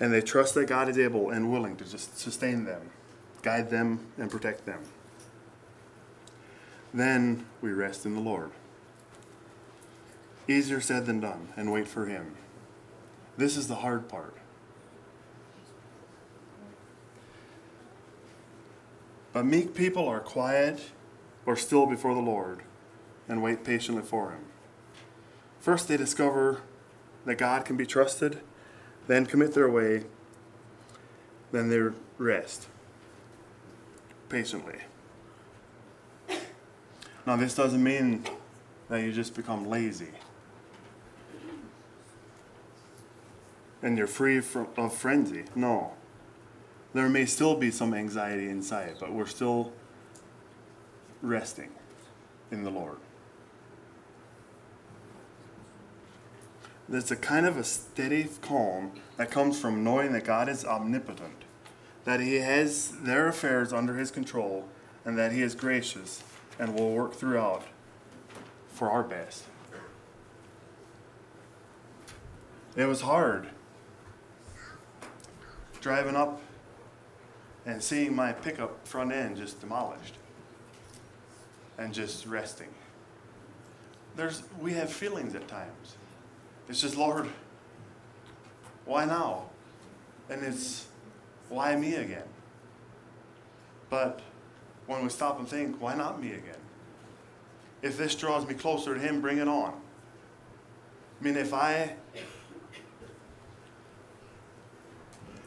And 0.01 0.13
they 0.13 0.21
trust 0.21 0.55
that 0.55 0.67
God 0.67 0.89
is 0.89 0.99
able 0.99 1.31
and 1.31 1.51
willing 1.51 1.77
to 1.77 1.85
just 1.85 2.19
sustain 2.19 2.65
them, 2.65 2.91
guide 3.43 3.71
them, 3.71 4.01
and 4.19 4.31
protect 4.31 4.67
them. 4.67 4.81
Then 6.93 7.47
we 7.61 7.71
rest 7.71 8.07
in 8.07 8.15
the 8.15 8.21
Lord. 8.21 8.51
Easier 10.49 10.81
said 10.81 11.07
than 11.07 11.21
done, 11.21 11.49
and 11.57 11.73
wait 11.73 11.87
for 11.87 12.07
Him. 12.07 12.35
This 13.37 13.57
is 13.57 13.69
the 13.69 13.77
hard 13.77 14.09
part. 14.09 14.35
But 19.33 19.45
meek 19.45 19.75
people 19.75 20.09
are 20.09 20.21
quiet 20.21 20.91
or 21.47 21.55
still 21.55 21.87
before 21.87 22.15
the 22.15 22.21
Lord 22.21 22.63
and 23.29 23.43
wait 23.43 23.63
patiently 23.63 24.03
for 24.03 24.31
Him. 24.31 24.47
First, 25.61 25.87
they 25.87 25.97
discover 25.97 26.63
that 27.27 27.37
God 27.37 27.65
can 27.65 27.77
be 27.77 27.85
trusted, 27.85 28.41
then 29.07 29.27
commit 29.27 29.53
their 29.53 29.71
way, 29.71 30.05
then 31.53 31.69
they 31.69 31.81
rest 32.17 32.69
patiently. 34.29 34.79
Now, 37.27 37.37
this 37.37 37.55
doesn't 37.55 37.83
mean 37.83 38.25
that 38.89 39.03
you 39.03 39.13
just 39.13 39.35
become 39.35 39.69
lazy 39.69 40.09
and 43.83 43.97
you're 43.97 44.07
free 44.07 44.41
from, 44.41 44.69
of 44.77 44.95
frenzy. 44.95 45.45
No. 45.55 45.93
There 46.95 47.09
may 47.09 47.27
still 47.27 47.55
be 47.55 47.71
some 47.71 47.95
anxiety 47.95 48.49
inside, 48.49 48.97
but 48.99 49.13
we're 49.13 49.27
still 49.27 49.73
resting 51.23 51.71
in 52.51 52.65
the 52.65 52.71
Lord. 52.71 52.97
There's 56.89 57.11
a 57.11 57.17
kind 57.17 57.45
of 57.45 57.59
a 57.59 57.65
steady 57.65 58.29
calm 58.41 58.93
that 59.19 59.31
comes 59.31 59.61
from 59.61 59.85
knowing 59.85 60.13
that 60.13 60.25
God 60.25 60.49
is 60.49 60.65
omnipotent, 60.65 61.45
that 62.09 62.21
He 62.21 62.37
has 62.37 62.89
their 63.03 63.29
affairs 63.29 63.71
under 63.71 63.95
His 63.97 64.11
control, 64.11 64.67
and 65.05 65.19
that 65.19 65.31
He 65.31 65.43
is 65.43 65.55
gracious 65.55 66.23
and 66.59 66.75
will 66.75 66.91
work 66.91 67.13
throughout 67.13 67.65
for 68.69 68.91
our 68.91 69.03
best. 69.03 69.45
It 72.77 72.87
was 72.87 73.03
hard 73.03 73.49
driving 75.81 76.17
up 76.17 76.41
and 77.67 77.83
seeing 77.83 78.15
my 78.15 78.33
pickup 78.33 78.87
front 78.87 79.13
end 79.13 79.37
just 79.37 79.61
demolished 79.61 80.15
and 81.77 81.93
just 81.93 82.27
resting. 82.27 82.69
There's, 84.17 84.43
we 84.61 84.73
have 84.73 84.91
feelings 84.93 85.35
at 85.35 85.47
times. 85.47 85.97
It's 86.69 86.81
just, 86.81 86.97
Lord, 86.97 87.29
why 88.85 89.05
now? 89.05 89.51
And 90.29 90.43
it's, 90.43 90.88
why 91.49 91.75
me 91.77 91.95
again? 91.95 92.27
But 93.91 94.21
when 94.87 95.03
we 95.03 95.09
stop 95.09 95.39
and 95.39 95.49
think, 95.49 95.81
why 95.81 95.95
not 95.95 96.21
me 96.21 96.29
again? 96.29 96.57
If 97.83 97.97
this 97.97 98.15
draws 98.15 98.47
me 98.47 98.55
closer 98.55 98.95
to 98.95 99.01
Him, 99.01 99.21
bring 99.21 99.39
it 99.39 99.49
on. 99.49 99.73
I 101.21 101.25
mean, 101.25 101.37
if 101.37 101.53
I 101.53 101.95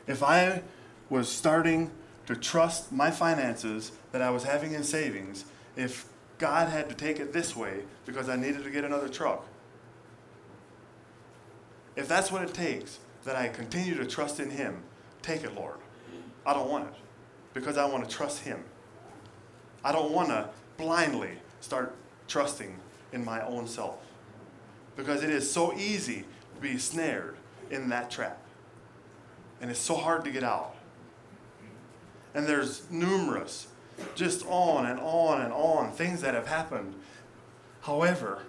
if 0.08 0.24
I 0.24 0.62
was 1.10 1.30
starting 1.30 1.92
to 2.28 2.36
trust 2.36 2.92
my 2.92 3.12
finances 3.12 3.92
that 4.12 4.22
I 4.22 4.30
was 4.30 4.44
having 4.44 4.74
in 4.74 4.84
savings, 4.84 5.46
if 5.76 6.06
God 6.38 6.70
had 6.70 6.90
to 6.90 6.96
take 6.96 7.20
it 7.20 7.34
this 7.34 7.56
way 7.56 7.84
because 8.06 8.28
I 8.28 8.36
needed 8.36 8.64
to 8.64 8.70
get 8.70 8.84
another 8.84 9.08
truck, 9.08 9.46
if 11.96 12.08
that's 12.08 12.32
what 12.32 12.42
it 12.42 12.54
takes 12.54 13.00
that 13.26 13.36
I 13.36 13.48
continue 13.48 13.96
to 13.96 14.06
trust 14.06 14.40
in 14.40 14.50
Him, 14.50 14.84
take 15.22 15.44
it, 15.44 15.54
Lord. 15.54 15.78
I 16.46 16.54
don't 16.54 16.70
want 16.70 16.88
it 16.88 16.94
because 17.54 17.78
I 17.78 17.86
want 17.86 18.08
to 18.08 18.16
trust 18.16 18.40
Him. 18.40 18.64
I 19.84 19.92
don't 19.92 20.12
want 20.12 20.30
to 20.30 20.50
blindly 20.78 21.32
start 21.60 21.96
trusting 22.28 22.76
in 23.12 23.26
my 23.26 23.42
own 23.46 23.68
self 23.68 23.98
because 24.96 25.24
it 25.24 25.30
is 25.30 25.50
so 25.50 25.74
easy 25.78 26.26
to 26.56 26.62
be 26.62 26.78
snared 26.78 27.38
in 27.70 27.90
that 27.90 28.12
trap. 28.12 28.40
And 29.60 29.70
it's 29.70 29.80
so 29.80 29.96
hard 29.96 30.24
to 30.26 30.32
get 30.32 30.44
out. 30.44 30.76
And 32.34 32.48
there's 32.48 32.90
numerous, 32.90 33.68
just 34.16 34.46
on 34.48 34.86
and 34.86 35.00
on 35.00 35.42
and 35.42 35.54
on, 35.54 35.92
things 35.92 36.22
that 36.22 36.34
have 36.34 36.48
happened. 36.48 36.96
However, 37.82 38.44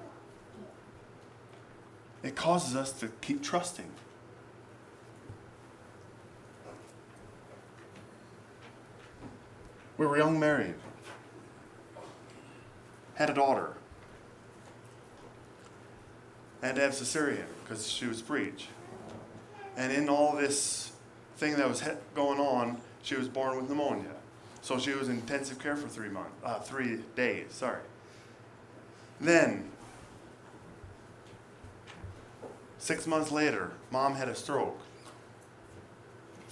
it 2.23 2.37
causes 2.37 2.77
us 2.77 2.93
to 3.01 3.09
keep 3.21 3.43
trusting. 3.43 3.91
We 10.03 10.09
were 10.09 10.17
young 10.17 10.41
married 10.41 10.75
had 13.15 13.31
a 13.31 13.35
daughter. 13.35 13.75
And 16.61 16.77
have 16.77 16.91
cesarean 16.91 17.45
because 17.63 17.89
she 17.89 18.07
was 18.07 18.21
breech. 18.21 18.67
And 19.77 19.93
in 19.93 20.09
all 20.09 20.35
this 20.35 20.91
thing 21.37 21.55
that 21.55 21.69
was 21.69 21.85
going 22.17 22.41
on, 22.41 22.79
she 23.05 23.15
was 23.15 23.29
born 23.29 23.57
with 23.57 23.69
pneumonia. 23.69 24.17
So 24.61 24.77
she 24.77 24.91
was 24.91 25.09
in 25.09 25.19
intensive 25.19 25.61
care 25.61 25.77
for 25.77 25.87
three 25.87 26.09
months, 26.09 26.33
uh, 26.43 26.59
three 26.59 26.99
days. 27.15 27.53
Sorry. 27.53 27.83
Then, 29.21 29.71
six 32.79 33.07
months 33.07 33.31
later, 33.31 33.71
mom 33.93 34.17
had 34.17 34.29
a 34.29 34.35
stroke. 34.35 34.81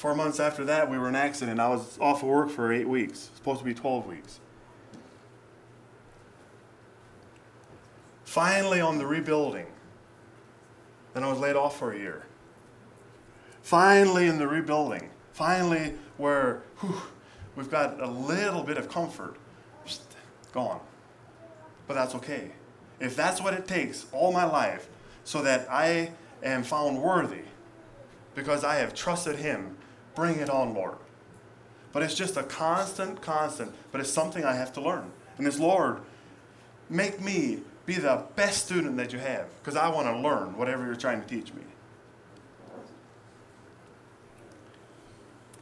Four 0.00 0.14
months 0.14 0.40
after 0.40 0.64
that, 0.64 0.88
we 0.88 0.96
were 0.96 1.10
in 1.10 1.14
an 1.14 1.20
accident. 1.20 1.60
I 1.60 1.68
was 1.68 1.98
off 2.00 2.22
of 2.22 2.28
work 2.30 2.48
for 2.48 2.72
eight 2.72 2.88
weeks. 2.88 3.28
Supposed 3.34 3.58
to 3.58 3.66
be 3.66 3.74
12 3.74 4.06
weeks. 4.06 4.40
Finally, 8.24 8.80
on 8.80 8.96
the 8.96 9.06
rebuilding, 9.06 9.66
then 11.12 11.22
I 11.22 11.28
was 11.28 11.38
laid 11.38 11.54
off 11.54 11.78
for 11.78 11.92
a 11.92 11.98
year. 11.98 12.24
Finally, 13.60 14.26
in 14.26 14.38
the 14.38 14.48
rebuilding, 14.48 15.10
finally, 15.34 15.92
where 16.16 16.62
we've 17.54 17.70
got 17.70 18.00
a 18.00 18.08
little 18.08 18.62
bit 18.62 18.78
of 18.78 18.88
comfort, 18.88 19.36
just 19.84 20.00
gone. 20.54 20.80
But 21.86 21.92
that's 21.92 22.14
okay. 22.14 22.52
If 23.00 23.16
that's 23.16 23.42
what 23.42 23.52
it 23.52 23.68
takes 23.68 24.06
all 24.12 24.32
my 24.32 24.44
life 24.44 24.88
so 25.24 25.42
that 25.42 25.70
I 25.70 26.12
am 26.42 26.62
found 26.62 27.02
worthy 27.02 27.42
because 28.34 28.64
I 28.64 28.76
have 28.76 28.94
trusted 28.94 29.36
Him, 29.36 29.76
bring 30.14 30.36
it 30.36 30.50
on, 30.50 30.74
Lord. 30.74 30.96
But 31.92 32.02
it's 32.02 32.14
just 32.14 32.36
a 32.36 32.42
constant, 32.42 33.20
constant, 33.20 33.72
but 33.90 34.00
it's 34.00 34.10
something 34.10 34.44
I 34.44 34.54
have 34.54 34.72
to 34.74 34.80
learn. 34.80 35.10
And 35.38 35.46
it's, 35.46 35.58
Lord, 35.58 36.00
make 36.88 37.20
me 37.20 37.60
be 37.86 37.94
the 37.94 38.24
best 38.36 38.66
student 38.66 38.96
that 38.96 39.12
you 39.12 39.18
have 39.18 39.46
because 39.58 39.76
I 39.76 39.88
want 39.88 40.06
to 40.06 40.16
learn 40.16 40.56
whatever 40.56 40.84
you're 40.86 40.94
trying 40.94 41.20
to 41.20 41.26
teach 41.26 41.52
me. 41.52 41.62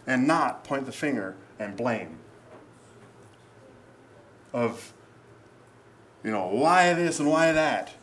And 0.06 0.26
not 0.26 0.64
point 0.64 0.86
the 0.86 0.92
finger 0.92 1.36
and 1.58 1.76
blame 1.76 2.18
of, 4.52 4.92
you 6.24 6.30
know, 6.30 6.46
why 6.46 6.92
this 6.94 7.18
and 7.18 7.28
why 7.28 7.52
that. 7.52 7.94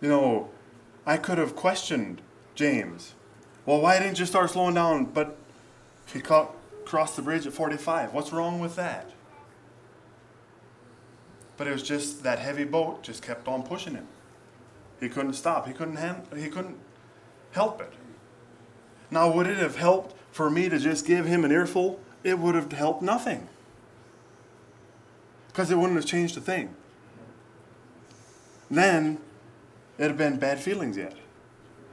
You 0.00 0.08
know, 0.08 0.50
I 1.04 1.16
could 1.16 1.38
have 1.38 1.54
questioned 1.54 2.20
James. 2.54 3.14
Well, 3.66 3.80
why 3.80 3.98
didn't 3.98 4.20
you 4.20 4.26
start 4.26 4.50
slowing 4.50 4.74
down? 4.74 5.06
But 5.06 5.36
he 6.12 6.20
crossed 6.20 7.16
the 7.16 7.22
bridge 7.22 7.46
at 7.46 7.52
45. 7.52 8.14
What's 8.14 8.32
wrong 8.32 8.60
with 8.60 8.76
that? 8.76 9.10
But 11.56 11.66
it 11.66 11.72
was 11.72 11.82
just 11.82 12.22
that 12.22 12.38
heavy 12.38 12.64
boat 12.64 13.02
just 13.02 13.22
kept 13.22 13.48
on 13.48 13.64
pushing 13.64 13.94
him. 13.94 14.06
He 15.00 15.08
couldn't 15.08 15.34
stop. 15.34 15.66
He 15.66 15.72
couldn't 15.72 15.98
he 16.36 16.48
couldn't 16.48 16.78
help 17.52 17.80
it. 17.80 17.92
Now, 19.10 19.30
would 19.30 19.46
it 19.46 19.58
have 19.58 19.76
helped 19.76 20.14
for 20.30 20.48
me 20.48 20.68
to 20.68 20.78
just 20.78 21.06
give 21.06 21.26
him 21.26 21.44
an 21.44 21.52
earful? 21.52 22.00
It 22.22 22.38
would 22.38 22.54
have 22.54 22.70
helped 22.72 23.02
nothing. 23.02 23.48
Because 25.48 25.70
it 25.70 25.76
wouldn't 25.76 25.96
have 25.96 26.06
changed 26.06 26.36
a 26.36 26.40
thing. 26.40 26.74
Then 28.70 29.18
it'd 29.96 30.10
have 30.12 30.18
been 30.18 30.38
bad 30.38 30.60
feelings 30.60 30.96
yet. 30.96 31.14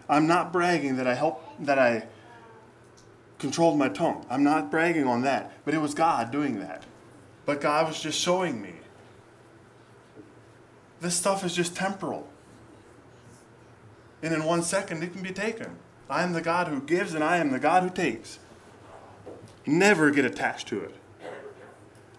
I'm 0.10 0.28
not 0.28 0.52
bragging 0.52 0.98
that 0.98 1.08
I 1.08 1.14
helped 1.14 1.43
that 1.60 1.80
I 1.80 2.08
controlled 3.38 3.78
my 3.78 3.90
tongue. 3.90 4.26
I'm 4.30 4.44
not 4.44 4.72
bragging 4.72 5.06
on 5.06 5.22
that. 5.24 5.52
But 5.66 5.74
it 5.74 5.80
was 5.80 5.94
God 5.94 6.32
doing 6.32 6.60
that. 6.60 6.84
But 7.46 7.62
God 7.62 7.88
was 7.88 8.02
just 8.02 8.20
showing 8.20 8.62
me 8.62 8.74
this 11.02 11.16
stuff 11.16 11.44
is 11.44 11.54
just 11.54 11.76
temporal. 11.76 12.26
And 14.24 14.34
in 14.34 14.46
one 14.46 14.64
second, 14.64 15.04
it 15.04 15.12
can 15.12 15.22
be 15.22 15.34
taken. 15.34 15.76
I 16.10 16.24
am 16.24 16.32
the 16.32 16.42
God 16.42 16.70
who 16.70 16.80
gives 16.80 17.14
and 17.14 17.22
I 17.22 17.38
am 17.38 17.52
the 17.52 17.60
God 17.60 17.84
who 17.84 17.90
takes. 17.90 18.40
Never 19.66 20.12
get 20.12 20.24
attached 20.24 20.70
to 20.70 20.80
it. 20.80 20.96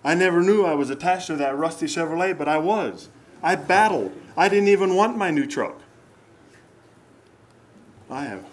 I 0.04 0.14
never 0.14 0.42
knew 0.42 0.64
I 0.64 0.74
was 0.74 0.90
attached 0.90 1.28
to 1.28 1.36
that 1.36 1.56
rusty 1.56 1.86
Chevrolet, 1.86 2.36
but 2.36 2.46
I 2.46 2.58
was. 2.58 3.08
I 3.42 3.56
battled. 3.56 4.12
I 4.36 4.50
didn't 4.50 4.68
even 4.68 4.94
want 4.94 5.16
my 5.16 5.30
new 5.30 5.46
truck. 5.46 5.80
I 8.10 8.24
have. 8.24 8.44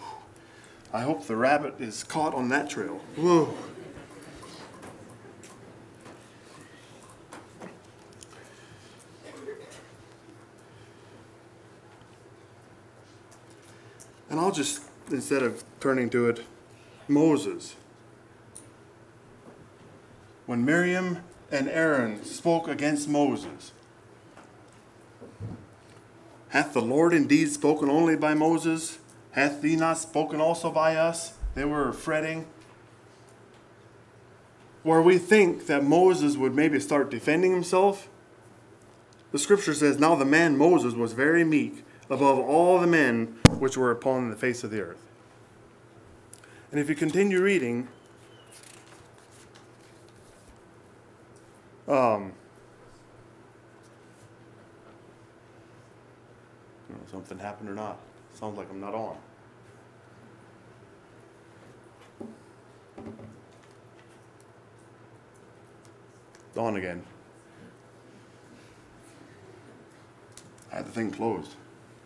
I 0.93 1.01
hope 1.01 1.25
the 1.25 1.37
rabbit 1.37 1.75
is 1.79 2.03
caught 2.03 2.33
on 2.33 2.49
that 2.49 2.69
trail. 2.69 2.99
Whoa. 3.15 3.53
And 14.29 14.39
I'll 14.39 14.51
just, 14.51 14.83
instead 15.09 15.43
of 15.43 15.63
turning 15.79 16.09
to 16.11 16.27
it, 16.27 16.45
Moses. 17.07 17.75
When 20.45 20.63
Miriam 20.65 21.23
and 21.51 21.69
Aaron 21.69 22.23
spoke 22.23 22.67
against 22.67 23.09
Moses, 23.09 23.71
hath 26.49 26.73
the 26.73 26.81
Lord 26.81 27.13
indeed 27.13 27.49
spoken 27.51 27.89
only 27.89 28.15
by 28.15 28.33
Moses? 28.33 28.99
Hath 29.31 29.63
he 29.63 29.75
not 29.75 29.97
spoken 29.97 30.41
also 30.41 30.71
by 30.71 30.95
us? 30.95 31.33
They 31.55 31.65
were 31.65 31.91
fretting. 31.93 32.47
Where 34.83 35.01
we 35.01 35.17
think 35.17 35.67
that 35.67 35.83
Moses 35.83 36.37
would 36.37 36.55
maybe 36.55 36.79
start 36.79 37.11
defending 37.11 37.51
himself, 37.51 38.09
the 39.31 39.39
scripture 39.39 39.73
says, 39.73 39.99
Now 39.99 40.15
the 40.15 40.25
man 40.25 40.57
Moses 40.57 40.93
was 40.93 41.13
very 41.13 41.43
meek 41.43 41.85
above 42.09 42.39
all 42.39 42.79
the 42.79 42.87
men 42.87 43.39
which 43.59 43.77
were 43.77 43.91
upon 43.91 44.29
the 44.29 44.35
face 44.35 44.63
of 44.63 44.71
the 44.71 44.81
earth. 44.81 45.05
And 46.71 46.79
if 46.79 46.89
you 46.89 46.95
continue 46.95 47.41
reading, 47.41 47.87
um, 51.87 52.33
something 57.09 57.39
happened 57.39 57.69
or 57.69 57.75
not. 57.75 57.97
Sounds 58.41 58.57
like 58.57 58.71
I'm 58.71 58.81
not 58.81 58.95
on. 58.95 59.17
On 66.57 66.75
again. 66.75 67.03
I 70.71 70.77
had 70.77 70.87
the 70.87 70.91
thing 70.91 71.11
closed. 71.11 71.51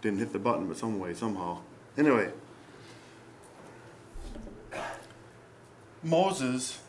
Didn't 0.01 0.19
hit 0.19 0.33
the 0.33 0.39
button, 0.39 0.67
but 0.67 0.77
some 0.77 0.99
way, 0.99 1.13
somehow. 1.13 1.61
Anyway. 1.97 2.31
Moses 6.03 6.79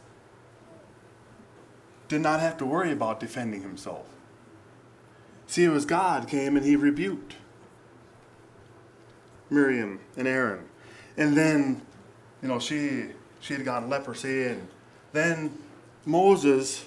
did 2.09 2.21
not 2.21 2.41
have 2.41 2.59
to 2.59 2.67
worry 2.67 2.91
about 2.91 3.21
defending 3.21 3.63
himself. 3.63 4.07
See, 5.47 5.63
it 5.63 5.69
was 5.69 5.87
God 5.87 6.27
came 6.27 6.57
and 6.57 6.67
he 6.67 6.75
rebuked 6.75 7.37
Miriam 9.51 10.01
and 10.17 10.27
Aaron. 10.27 10.65
And 11.17 11.37
then, 11.37 11.83
you 12.43 12.49
know, 12.49 12.59
she 12.59 13.07
she 13.41 13.55
had 13.55 13.65
gotten 13.65 13.89
leprosy 13.89 14.45
and 14.45 14.69
then 15.13 15.57
Moses 16.05 16.85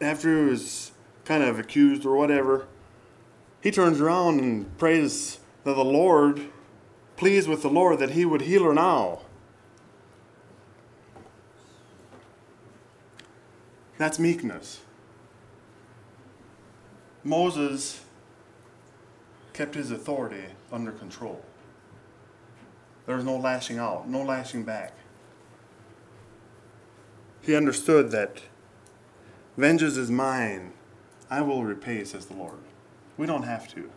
after 0.00 0.44
he 0.44 0.50
was 0.50 0.92
kind 1.24 1.42
of 1.42 1.58
accused 1.58 2.06
or 2.06 2.16
whatever, 2.16 2.66
he 3.60 3.70
turns 3.70 4.00
around 4.00 4.40
and 4.40 4.78
prays 4.78 5.38
that 5.64 5.74
the 5.74 5.84
Lord, 5.84 6.46
pleased 7.16 7.48
with 7.48 7.62
the 7.62 7.68
Lord 7.68 7.98
that 7.98 8.12
he 8.12 8.24
would 8.24 8.42
heal 8.42 8.64
her 8.64 8.74
now. 8.74 9.20
That's 13.98 14.18
meekness. 14.18 14.80
Moses 17.22 18.00
kept 19.52 19.74
his 19.74 19.90
authority 19.90 20.44
under 20.72 20.92
control. 20.92 21.42
There 23.06 23.16
was 23.16 23.24
no 23.24 23.36
lashing 23.36 23.78
out, 23.78 24.08
no 24.08 24.22
lashing 24.22 24.62
back. 24.62 24.94
He 27.42 27.54
understood 27.54 28.10
that 28.10 28.42
vengeance 29.56 29.96
is 29.96 30.10
mine, 30.10 30.72
I 31.30 31.40
will 31.42 31.64
repay, 31.64 32.04
says 32.04 32.26
the 32.26 32.34
Lord. 32.34 32.58
We 33.16 33.26
don't 33.26 33.44
have 33.44 33.66
to. 33.74 33.90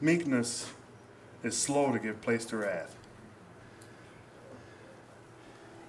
Meekness 0.00 0.70
is 1.42 1.56
slow 1.56 1.92
to 1.92 1.98
give 1.98 2.20
place 2.20 2.44
to 2.46 2.58
wrath. 2.58 2.96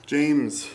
James 0.05 0.69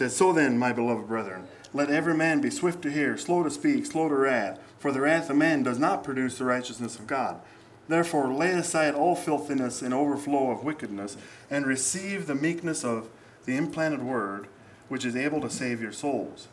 says, 0.00 0.16
So 0.16 0.32
then, 0.32 0.58
my 0.58 0.72
beloved 0.72 1.06
brethren, 1.06 1.46
let 1.74 1.90
every 1.90 2.14
man 2.14 2.40
be 2.40 2.48
swift 2.48 2.80
to 2.82 2.90
hear, 2.90 3.18
slow 3.18 3.42
to 3.42 3.50
speak, 3.50 3.84
slow 3.84 4.08
to 4.08 4.14
wrath, 4.14 4.58
for 4.78 4.92
the 4.92 5.02
wrath 5.02 5.28
of 5.28 5.36
man 5.36 5.62
does 5.62 5.78
not 5.78 6.02
produce 6.02 6.38
the 6.38 6.46
righteousness 6.46 6.98
of 6.98 7.06
God. 7.06 7.42
Therefore, 7.86 8.32
lay 8.32 8.52
aside 8.52 8.94
all 8.94 9.14
filthiness 9.14 9.82
and 9.82 9.92
overflow 9.92 10.50
of 10.50 10.64
wickedness, 10.64 11.18
and 11.50 11.66
receive 11.66 12.26
the 12.26 12.34
meekness 12.34 12.82
of 12.82 13.10
the 13.44 13.58
implanted 13.58 14.02
word, 14.02 14.46
which 14.88 15.04
is 15.04 15.14
able 15.14 15.42
to 15.42 15.50
save 15.50 15.82
your 15.82 15.92
souls. 15.92 16.48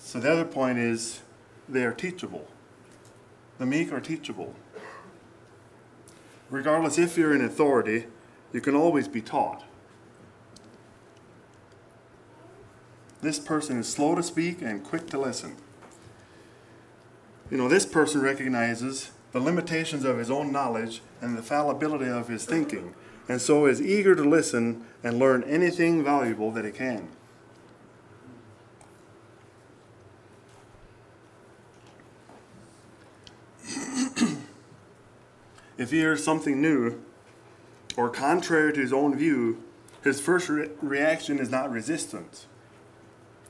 So, 0.00 0.18
the 0.18 0.32
other 0.32 0.46
point 0.46 0.78
is 0.78 1.20
they 1.68 1.84
are 1.84 1.92
teachable. 1.92 2.48
The 3.58 3.66
meek 3.66 3.92
are 3.92 4.00
teachable. 4.00 4.54
Regardless 6.48 6.96
if 6.96 7.18
you're 7.18 7.34
in 7.34 7.44
authority, 7.44 8.06
you 8.54 8.62
can 8.62 8.74
always 8.74 9.08
be 9.08 9.20
taught. 9.20 9.62
This 13.24 13.38
person 13.38 13.78
is 13.78 13.88
slow 13.88 14.14
to 14.14 14.22
speak 14.22 14.60
and 14.60 14.84
quick 14.84 15.06
to 15.06 15.18
listen. 15.18 15.56
You 17.50 17.56
know, 17.56 17.68
this 17.68 17.86
person 17.86 18.20
recognizes 18.20 19.12
the 19.32 19.40
limitations 19.40 20.04
of 20.04 20.18
his 20.18 20.30
own 20.30 20.52
knowledge 20.52 21.00
and 21.22 21.34
the 21.34 21.42
fallibility 21.42 22.10
of 22.10 22.28
his 22.28 22.44
thinking, 22.44 22.94
and 23.26 23.40
so 23.40 23.64
is 23.64 23.80
eager 23.80 24.14
to 24.14 24.22
listen 24.22 24.84
and 25.02 25.18
learn 25.18 25.42
anything 25.44 26.04
valuable 26.04 26.50
that 26.50 26.66
he 26.66 26.70
can. 26.70 27.08
if 35.78 35.90
he 35.92 35.96
hears 35.96 36.22
something 36.22 36.60
new 36.60 37.02
or 37.96 38.10
contrary 38.10 38.74
to 38.74 38.80
his 38.80 38.92
own 38.92 39.16
view, 39.16 39.62
his 40.02 40.20
first 40.20 40.50
re- 40.50 40.68
reaction 40.82 41.38
is 41.38 41.48
not 41.48 41.70
resistance. 41.70 42.44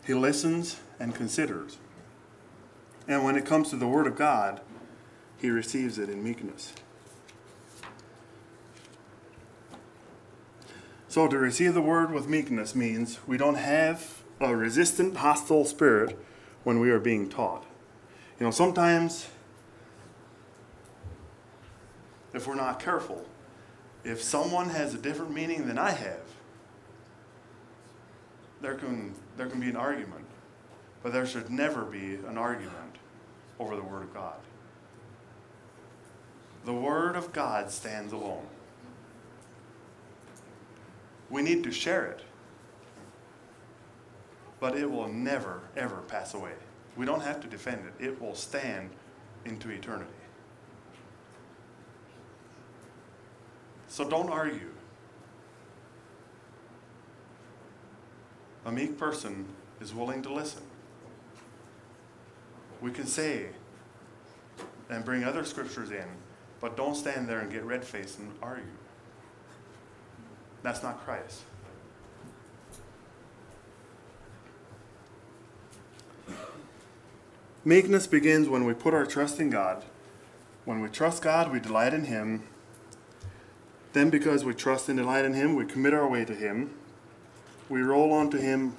He 0.07 0.15
listens 0.15 0.81
and 1.01 1.15
considers. 1.15 1.79
And 3.09 3.25
when 3.25 3.37
it 3.37 3.45
comes 3.45 3.71
to 3.71 3.77
the 3.77 3.87
Word 3.87 4.07
of 4.07 4.17
God, 4.17 4.61
he 5.39 5.51
receives 5.51 5.99
it 5.99 6.09
in 6.09 6.23
meekness. 6.23 6.73
So, 11.15 11.29
to 11.29 11.39
receive 11.39 11.75
the 11.75 11.81
word 11.81 12.11
with 12.11 12.27
meekness 12.27 12.75
means 12.75 13.21
we 13.25 13.37
don't 13.37 13.55
have 13.55 14.23
a 14.41 14.57
resistant, 14.57 15.19
hostile 15.19 15.65
spirit 15.65 16.19
when 16.65 16.81
we 16.81 16.91
are 16.91 16.99
being 16.99 17.29
taught. 17.29 17.65
You 18.41 18.47
know, 18.47 18.51
sometimes, 18.51 19.29
if 22.33 22.49
we're 22.49 22.57
not 22.57 22.81
careful, 22.81 23.25
if 24.03 24.21
someone 24.23 24.71
has 24.71 24.93
a 24.93 24.99
different 24.99 25.33
meaning 25.33 25.69
than 25.69 25.79
I 25.79 25.91
have, 25.93 26.25
there 28.61 28.75
can, 28.75 29.15
there 29.37 29.47
can 29.47 29.61
be 29.61 29.69
an 29.69 29.77
argument. 29.77 30.25
But 31.03 31.13
there 31.13 31.27
should 31.27 31.51
never 31.51 31.85
be 31.85 32.15
an 32.27 32.39
argument 32.39 32.97
over 33.59 33.77
the 33.77 33.83
Word 33.83 34.03
of 34.03 34.15
God. 34.15 34.37
The 36.65 36.73
Word 36.73 37.15
of 37.15 37.33
God 37.33 37.71
stands 37.71 38.13
alone. 38.13 38.47
We 41.29 41.43
need 41.43 41.65
to 41.65 41.73
share 41.73 42.07
it, 42.07 42.23
but 44.61 44.77
it 44.77 44.91
will 44.91 45.09
never, 45.09 45.61
ever 45.77 45.97
pass 46.09 46.33
away. 46.33 46.53
We 46.97 47.05
don't 47.05 47.23
have 47.23 47.41
to 47.41 47.49
defend 47.49 47.83
it, 47.87 48.05
it 48.05 48.21
will 48.21 48.35
stand 48.35 48.91
into 49.45 49.71
eternity. 49.71 50.11
So 53.89 54.09
don't 54.09 54.31
argue. 54.31 54.74
A 58.65 58.73
meek 58.73 58.99
person 58.99 59.47
is 59.81 59.95
willing 59.95 60.23
to 60.23 60.33
listen. 60.33 60.63
We 62.81 62.91
can 62.91 63.07
say 63.07 63.47
and 64.91 65.05
bring 65.05 65.25
other 65.25 65.45
scriptures 65.45 65.91
in 65.91 66.07
but 66.65 66.79
don't 66.79 66.95
stand 66.95 67.29
there 67.29 67.41
and 67.41 67.53
get 67.53 67.63
red 67.63 67.85
faced 67.85 68.19
and 68.19 68.33
argue. 68.41 68.65
That's 70.63 70.83
not 70.83 71.05
Christ. 71.05 71.43
Meekness 77.67 78.07
begins 78.07 78.49
when 78.49 78.65
we 78.65 78.73
put 78.73 78.95
our 78.95 79.05
trust 79.05 79.41
in 79.41 79.51
God. 79.51 79.85
When 80.65 80.81
we 80.81 80.89
trust 80.89 81.21
God, 81.21 81.53
we 81.53 81.61
delight 81.61 81.93
in 81.93 82.05
Him. 82.05 82.45
Then, 83.93 84.09
because 84.09 84.43
we 84.43 84.55
trust 84.55 84.89
and 84.89 84.97
delight 84.97 85.27
in 85.27 85.35
Him, 85.35 85.57
we 85.57 85.67
commit 85.67 85.93
our 85.93 86.09
way 86.09 86.25
to 86.25 86.35
Him. 86.35 86.71
We 87.69 87.83
roll 87.83 88.13
onto 88.13 88.39
Him 88.39 88.77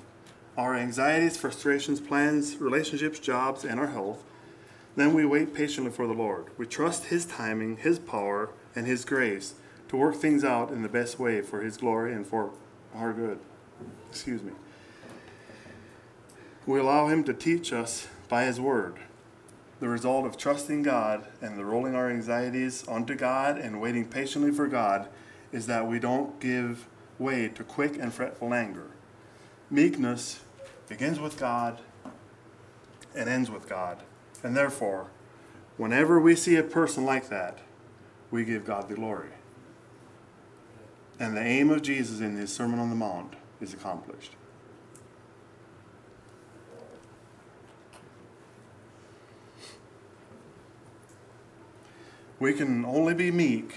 our 0.57 0.75
anxieties, 0.75 1.37
frustrations, 1.37 1.99
plans, 1.99 2.57
relationships, 2.57 3.19
jobs, 3.19 3.65
and 3.65 3.79
our 3.79 3.87
health. 3.87 4.23
Then 4.95 5.13
we 5.13 5.25
wait 5.25 5.53
patiently 5.53 5.91
for 5.91 6.07
the 6.07 6.13
Lord. 6.13 6.45
We 6.57 6.65
trust 6.65 7.05
His 7.05 7.25
timing, 7.25 7.77
His 7.77 7.99
power, 7.99 8.51
and 8.75 8.87
His 8.87 9.03
grace 9.03 9.55
to 9.89 9.97
work 9.97 10.15
things 10.15 10.43
out 10.43 10.71
in 10.71 10.81
the 10.81 10.89
best 10.89 11.19
way 11.19 11.41
for 11.41 11.61
His 11.61 11.77
glory 11.77 12.13
and 12.13 12.25
for 12.25 12.51
our 12.93 13.11
good. 13.11 13.39
Excuse 14.09 14.43
me. 14.43 14.53
We 16.65 16.79
allow 16.79 17.07
Him 17.07 17.23
to 17.25 17.33
teach 17.33 17.73
us 17.73 18.07
by 18.29 18.45
His 18.45 18.59
Word. 18.59 18.95
The 19.81 19.89
result 19.89 20.25
of 20.25 20.37
trusting 20.37 20.83
God 20.83 21.25
and 21.41 21.57
the 21.57 21.65
rolling 21.65 21.95
our 21.95 22.09
anxieties 22.09 22.87
onto 22.87 23.15
God 23.15 23.57
and 23.57 23.81
waiting 23.81 24.05
patiently 24.05 24.51
for 24.51 24.67
God 24.67 25.09
is 25.51 25.67
that 25.67 25.87
we 25.87 25.99
don't 25.99 26.39
give 26.39 26.87
way 27.19 27.47
to 27.49 27.63
quick 27.63 27.97
and 27.97 28.13
fretful 28.13 28.53
anger. 28.53 28.91
Meekness 29.69 30.41
begins 30.87 31.19
with 31.19 31.39
God 31.39 31.79
and 33.15 33.29
ends 33.29 33.49
with 33.49 33.67
God. 33.67 33.99
And 34.43 34.55
therefore, 34.55 35.07
whenever 35.77 36.19
we 36.19 36.35
see 36.35 36.55
a 36.55 36.63
person 36.63 37.05
like 37.05 37.29
that, 37.29 37.59
we 38.31 38.43
give 38.43 38.65
God 38.65 38.89
the 38.89 38.95
glory. 38.95 39.29
And 41.19 41.35
the 41.35 41.41
aim 41.41 41.69
of 41.69 41.81
Jesus 41.81 42.19
in 42.19 42.35
his 42.35 42.51
Sermon 42.51 42.79
on 42.79 42.89
the 42.89 42.95
Mount 42.95 43.33
is 43.61 43.73
accomplished. 43.73 44.31
We 52.39 52.53
can 52.53 52.83
only 52.83 53.13
be 53.13 53.31
meek, 53.31 53.75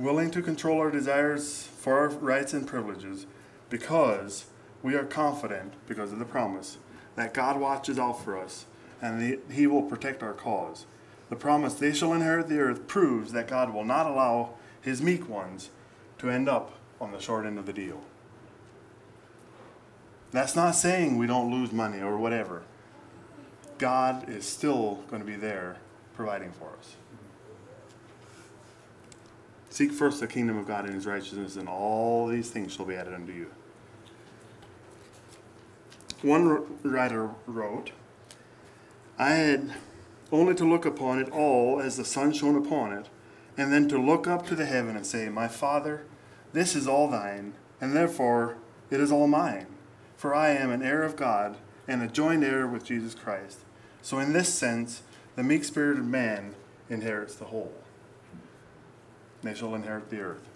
willing 0.00 0.30
to 0.32 0.42
control 0.42 0.78
our 0.78 0.90
desires 0.90 1.68
for 1.78 1.98
our 1.98 2.08
rights 2.08 2.52
and 2.52 2.66
privileges, 2.66 3.26
because 3.68 4.46
we 4.82 4.94
are 4.94 5.04
confident, 5.04 5.74
because 5.86 6.12
of 6.12 6.18
the 6.18 6.24
promise, 6.24 6.78
that 7.16 7.34
God 7.34 7.60
watches 7.60 7.98
out 7.98 8.22
for 8.24 8.38
us 8.38 8.64
and 9.02 9.40
He 9.50 9.66
will 9.66 9.82
protect 9.82 10.22
our 10.22 10.32
cause. 10.32 10.86
The 11.28 11.36
promise, 11.36 11.74
they 11.74 11.92
shall 11.92 12.12
inherit 12.12 12.48
the 12.48 12.58
earth, 12.58 12.86
proves 12.86 13.32
that 13.32 13.48
God 13.48 13.72
will 13.72 13.84
not 13.84 14.06
allow 14.06 14.54
His 14.80 15.00
meek 15.00 15.28
ones 15.28 15.70
to 16.18 16.28
end 16.28 16.48
up 16.48 16.72
on 17.00 17.12
the 17.12 17.20
short 17.20 17.46
end 17.46 17.58
of 17.58 17.66
the 17.66 17.72
deal. 17.72 18.02
That's 20.32 20.54
not 20.54 20.72
saying 20.72 21.16
we 21.16 21.26
don't 21.26 21.50
lose 21.50 21.72
money 21.72 22.00
or 22.00 22.16
whatever. 22.16 22.62
God 23.78 24.28
is 24.28 24.44
still 24.44 25.02
going 25.08 25.22
to 25.22 25.26
be 25.26 25.36
there 25.36 25.78
providing 26.14 26.52
for 26.52 26.70
us. 26.78 26.96
Seek 29.70 29.92
first 29.92 30.20
the 30.20 30.26
kingdom 30.26 30.58
of 30.58 30.66
God 30.66 30.84
and 30.84 30.94
his 30.94 31.06
righteousness, 31.06 31.56
and 31.56 31.68
all 31.68 32.26
these 32.26 32.50
things 32.50 32.74
shall 32.74 32.84
be 32.84 32.96
added 32.96 33.14
unto 33.14 33.32
you. 33.32 33.46
One 36.22 36.66
writer 36.82 37.30
wrote, 37.46 37.92
I 39.16 39.30
had 39.30 39.72
only 40.32 40.54
to 40.56 40.68
look 40.68 40.84
upon 40.84 41.20
it 41.20 41.30
all 41.30 41.80
as 41.80 41.96
the 41.96 42.04
sun 42.04 42.32
shone 42.32 42.56
upon 42.56 42.92
it, 42.92 43.08
and 43.56 43.72
then 43.72 43.88
to 43.88 43.98
look 43.98 44.26
up 44.26 44.46
to 44.48 44.56
the 44.56 44.66
heaven 44.66 44.96
and 44.96 45.06
say, 45.06 45.28
My 45.28 45.48
Father, 45.48 46.04
this 46.52 46.74
is 46.74 46.88
all 46.88 47.08
thine, 47.08 47.54
and 47.80 47.94
therefore 47.94 48.56
it 48.90 49.00
is 49.00 49.12
all 49.12 49.28
mine. 49.28 49.66
For 50.16 50.34
I 50.34 50.50
am 50.50 50.70
an 50.70 50.82
heir 50.82 51.02
of 51.04 51.16
God, 51.16 51.56
and 51.86 52.02
a 52.02 52.08
joint 52.08 52.44
heir 52.44 52.66
with 52.66 52.84
Jesus 52.84 53.14
Christ. 53.14 53.60
So, 54.02 54.18
in 54.18 54.32
this 54.32 54.52
sense, 54.52 55.02
the 55.36 55.42
meek 55.42 55.64
spirited 55.64 56.04
man 56.04 56.54
inherits 56.88 57.36
the 57.36 57.46
whole. 57.46 57.72
They 59.42 59.54
shall 59.54 59.74
inherit 59.74 60.10
the 60.10 60.20
earth. 60.20 60.46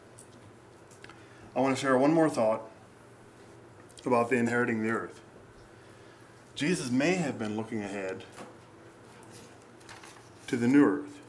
I 1.56 1.60
want 1.60 1.76
to 1.76 1.80
share 1.80 1.96
one 1.96 2.12
more 2.12 2.28
thought 2.28 2.62
about 4.04 4.28
the 4.28 4.36
inheriting 4.36 4.82
the 4.82 4.90
earth. 4.90 5.20
Jesus 6.54 6.90
may 6.90 7.14
have 7.14 7.38
been 7.38 7.56
looking 7.56 7.82
ahead 7.82 8.24
to 10.46 10.56
the 10.56 10.68
new 10.68 10.84
earth. 10.84 11.20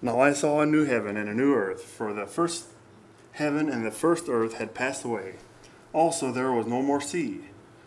Now 0.00 0.20
I 0.20 0.32
saw 0.32 0.60
a 0.60 0.66
new 0.66 0.84
heaven 0.84 1.16
and 1.16 1.28
a 1.28 1.34
new 1.34 1.52
earth, 1.54 1.82
for 1.82 2.12
the 2.12 2.26
first 2.26 2.66
heaven 3.32 3.68
and 3.68 3.84
the 3.84 3.90
first 3.90 4.28
earth 4.28 4.54
had 4.54 4.74
passed 4.74 5.04
away. 5.04 5.34
Also 5.92 6.30
there 6.30 6.52
was 6.52 6.66
no 6.66 6.80
more 6.80 7.00
sea. 7.00 7.46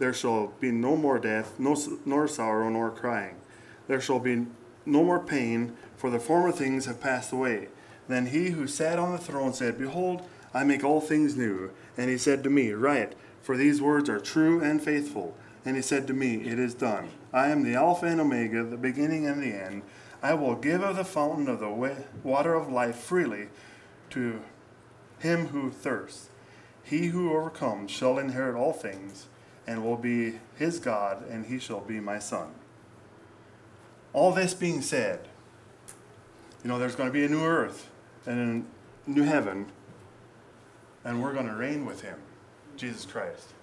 There 0.00 0.14
shall 0.14 0.54
be 0.60 0.72
no 0.72 0.96
more 0.96 1.18
death, 1.18 1.60
no, 1.60 1.76
nor 2.06 2.26
sorrow, 2.26 2.70
nor 2.70 2.90
crying. 2.90 3.36
There 3.86 4.00
shall 4.00 4.18
be 4.18 4.46
no 4.86 5.04
more 5.04 5.20
pain, 5.20 5.76
for 5.94 6.08
the 6.08 6.18
former 6.18 6.50
things 6.50 6.86
have 6.86 7.02
passed 7.02 7.32
away. 7.32 7.68
Then 8.08 8.26
he 8.26 8.48
who 8.48 8.66
sat 8.66 8.98
on 8.98 9.12
the 9.12 9.18
throne 9.18 9.52
said, 9.52 9.78
Behold, 9.78 10.22
I 10.54 10.64
make 10.64 10.82
all 10.82 11.02
things 11.02 11.36
new. 11.36 11.70
And 11.98 12.08
he 12.08 12.16
said 12.16 12.42
to 12.44 12.50
me, 12.50 12.72
Write, 12.72 13.12
for 13.42 13.58
these 13.58 13.82
words 13.82 14.08
are 14.08 14.18
true 14.18 14.62
and 14.62 14.82
faithful. 14.82 15.36
And 15.66 15.76
he 15.76 15.82
said 15.82 16.06
to 16.06 16.14
me, 16.14 16.36
It 16.36 16.58
is 16.58 16.72
done. 16.72 17.10
I 17.30 17.50
am 17.50 17.62
the 17.62 17.74
Alpha 17.74 18.06
and 18.06 18.22
Omega, 18.22 18.64
the 18.64 18.78
beginning 18.78 19.26
and 19.26 19.42
the 19.42 19.54
end. 19.54 19.82
I 20.22 20.32
will 20.32 20.54
give 20.54 20.82
of 20.82 20.96
the 20.96 21.04
fountain 21.04 21.46
of 21.46 21.60
the 21.60 21.94
water 22.22 22.54
of 22.54 22.72
life 22.72 22.96
freely 22.96 23.48
to 24.10 24.40
him 25.18 25.48
who 25.48 25.70
thirsts. 25.70 26.30
He 26.82 27.08
who 27.08 27.36
overcomes 27.36 27.90
shall 27.90 28.18
inherit 28.18 28.56
all 28.56 28.72
things, 28.72 29.26
and 29.70 29.84
will 29.84 29.96
be 29.96 30.40
his 30.56 30.80
God, 30.80 31.22
and 31.30 31.46
he 31.46 31.60
shall 31.60 31.78
be 31.78 32.00
my 32.00 32.18
son. 32.18 32.48
All 34.12 34.32
this 34.32 34.52
being 34.52 34.82
said, 34.82 35.28
you 36.64 36.68
know, 36.68 36.76
there's 36.76 36.96
going 36.96 37.08
to 37.08 37.12
be 37.12 37.24
a 37.24 37.28
new 37.28 37.44
earth 37.44 37.88
and 38.26 38.66
a 39.06 39.10
new 39.10 39.22
heaven 39.22 39.66
and 41.04 41.22
we're 41.22 41.32
going 41.32 41.46
to 41.46 41.54
reign 41.54 41.86
with 41.86 42.02
him, 42.02 42.18
Jesus 42.76 43.06
Christ. 43.06 43.54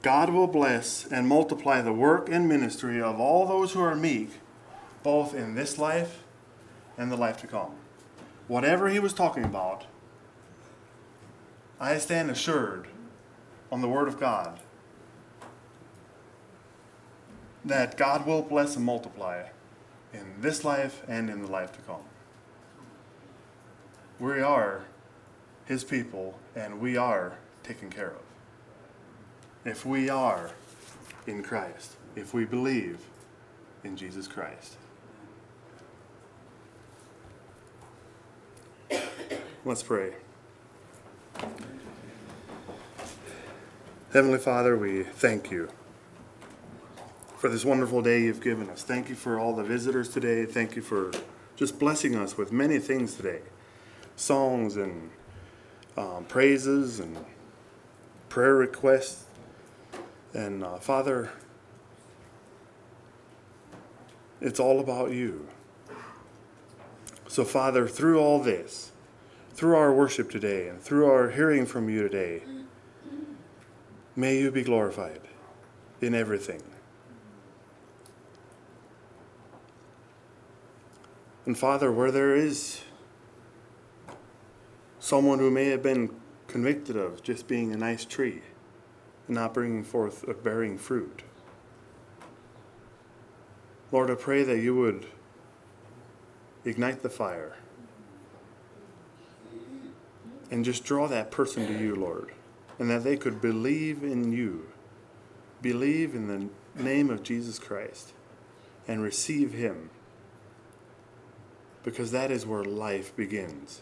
God 0.00 0.30
will 0.30 0.48
bless 0.48 1.06
and 1.06 1.28
multiply 1.28 1.82
the 1.82 1.92
work 1.92 2.30
and 2.30 2.48
ministry 2.48 3.00
of 3.00 3.20
all 3.20 3.46
those 3.46 3.72
who 3.72 3.82
are 3.82 3.94
meek, 3.94 4.30
both 5.02 5.34
in 5.34 5.54
this 5.54 5.78
life 5.78 6.22
and 6.96 7.12
the 7.12 7.16
life 7.16 7.36
to 7.42 7.46
come. 7.46 7.72
Whatever 8.48 8.88
he 8.88 8.98
was 8.98 9.12
talking 9.12 9.44
about, 9.44 9.84
I 11.82 11.98
stand 11.98 12.30
assured 12.30 12.86
on 13.72 13.80
the 13.80 13.88
Word 13.88 14.06
of 14.06 14.20
God 14.20 14.60
that 17.64 17.96
God 17.96 18.24
will 18.24 18.42
bless 18.42 18.76
and 18.76 18.84
multiply 18.84 19.46
in 20.14 20.34
this 20.38 20.64
life 20.64 21.02
and 21.08 21.28
in 21.28 21.42
the 21.42 21.48
life 21.48 21.72
to 21.72 21.80
come. 21.80 22.04
We 24.20 24.40
are 24.40 24.84
His 25.64 25.82
people 25.82 26.38
and 26.54 26.80
we 26.80 26.96
are 26.96 27.38
taken 27.64 27.90
care 27.90 28.12
of. 28.12 28.22
If 29.64 29.84
we 29.84 30.08
are 30.08 30.52
in 31.26 31.42
Christ, 31.42 31.96
if 32.14 32.32
we 32.32 32.44
believe 32.44 33.00
in 33.82 33.96
Jesus 33.96 34.28
Christ. 34.28 34.76
Let's 39.64 39.82
pray. 39.82 40.12
Heavenly 44.12 44.38
Father, 44.38 44.76
we 44.76 45.04
thank 45.04 45.50
you 45.50 45.70
for 47.38 47.48
this 47.48 47.64
wonderful 47.64 48.02
day 48.02 48.22
you've 48.22 48.42
given 48.42 48.70
us. 48.70 48.82
Thank 48.82 49.08
you 49.08 49.14
for 49.14 49.38
all 49.38 49.54
the 49.56 49.64
visitors 49.64 50.08
today. 50.08 50.44
Thank 50.44 50.76
you 50.76 50.82
for 50.82 51.10
just 51.56 51.78
blessing 51.78 52.14
us 52.14 52.36
with 52.36 52.52
many 52.52 52.78
things 52.78 53.14
today 53.14 53.40
songs 54.16 54.76
and 54.76 55.10
um, 55.96 56.24
praises 56.26 57.00
and 57.00 57.16
prayer 58.28 58.54
requests. 58.54 59.24
And 60.34 60.62
uh, 60.62 60.76
Father, 60.76 61.30
it's 64.40 64.60
all 64.60 64.78
about 64.78 65.10
you. 65.10 65.48
So, 67.28 67.44
Father, 67.44 67.88
through 67.88 68.20
all 68.20 68.38
this, 68.40 68.91
through 69.54 69.76
our 69.76 69.92
worship 69.92 70.30
today 70.30 70.68
and 70.68 70.80
through 70.80 71.06
our 71.06 71.30
hearing 71.30 71.66
from 71.66 71.88
you 71.88 72.02
today, 72.02 72.42
may 74.16 74.38
you 74.38 74.50
be 74.50 74.62
glorified 74.62 75.20
in 76.00 76.14
everything. 76.14 76.62
And 81.44 81.58
Father, 81.58 81.90
where 81.90 82.10
there 82.10 82.34
is 82.34 82.82
someone 85.00 85.38
who 85.38 85.50
may 85.50 85.66
have 85.66 85.82
been 85.82 86.14
convicted 86.46 86.96
of 86.96 87.22
just 87.22 87.48
being 87.48 87.72
a 87.72 87.76
nice 87.76 88.04
tree 88.04 88.42
and 89.26 89.34
not 89.34 89.52
bringing 89.52 89.82
forth 89.82 90.24
or 90.26 90.34
bearing 90.34 90.78
fruit, 90.78 91.22
Lord, 93.90 94.10
I 94.10 94.14
pray 94.14 94.42
that 94.44 94.58
you 94.58 94.74
would 94.76 95.06
ignite 96.64 97.02
the 97.02 97.10
fire 97.10 97.56
and 100.52 100.66
just 100.66 100.84
draw 100.84 101.08
that 101.08 101.30
person 101.30 101.66
to 101.66 101.72
you, 101.72 101.96
Lord, 101.96 102.30
and 102.78 102.90
that 102.90 103.04
they 103.04 103.16
could 103.16 103.40
believe 103.40 104.04
in 104.04 104.32
you, 104.32 104.68
believe 105.62 106.14
in 106.14 106.28
the 106.28 106.50
name 106.80 107.08
of 107.08 107.22
Jesus 107.22 107.58
Christ, 107.58 108.12
and 108.86 109.02
receive 109.02 109.54
Him, 109.54 109.88
because 111.82 112.10
that 112.10 112.30
is 112.30 112.44
where 112.44 112.62
life 112.62 113.16
begins. 113.16 113.80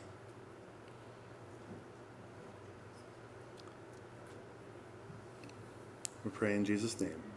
We 6.24 6.30
pray 6.30 6.54
in 6.54 6.64
Jesus' 6.64 7.00
name. 7.00 7.30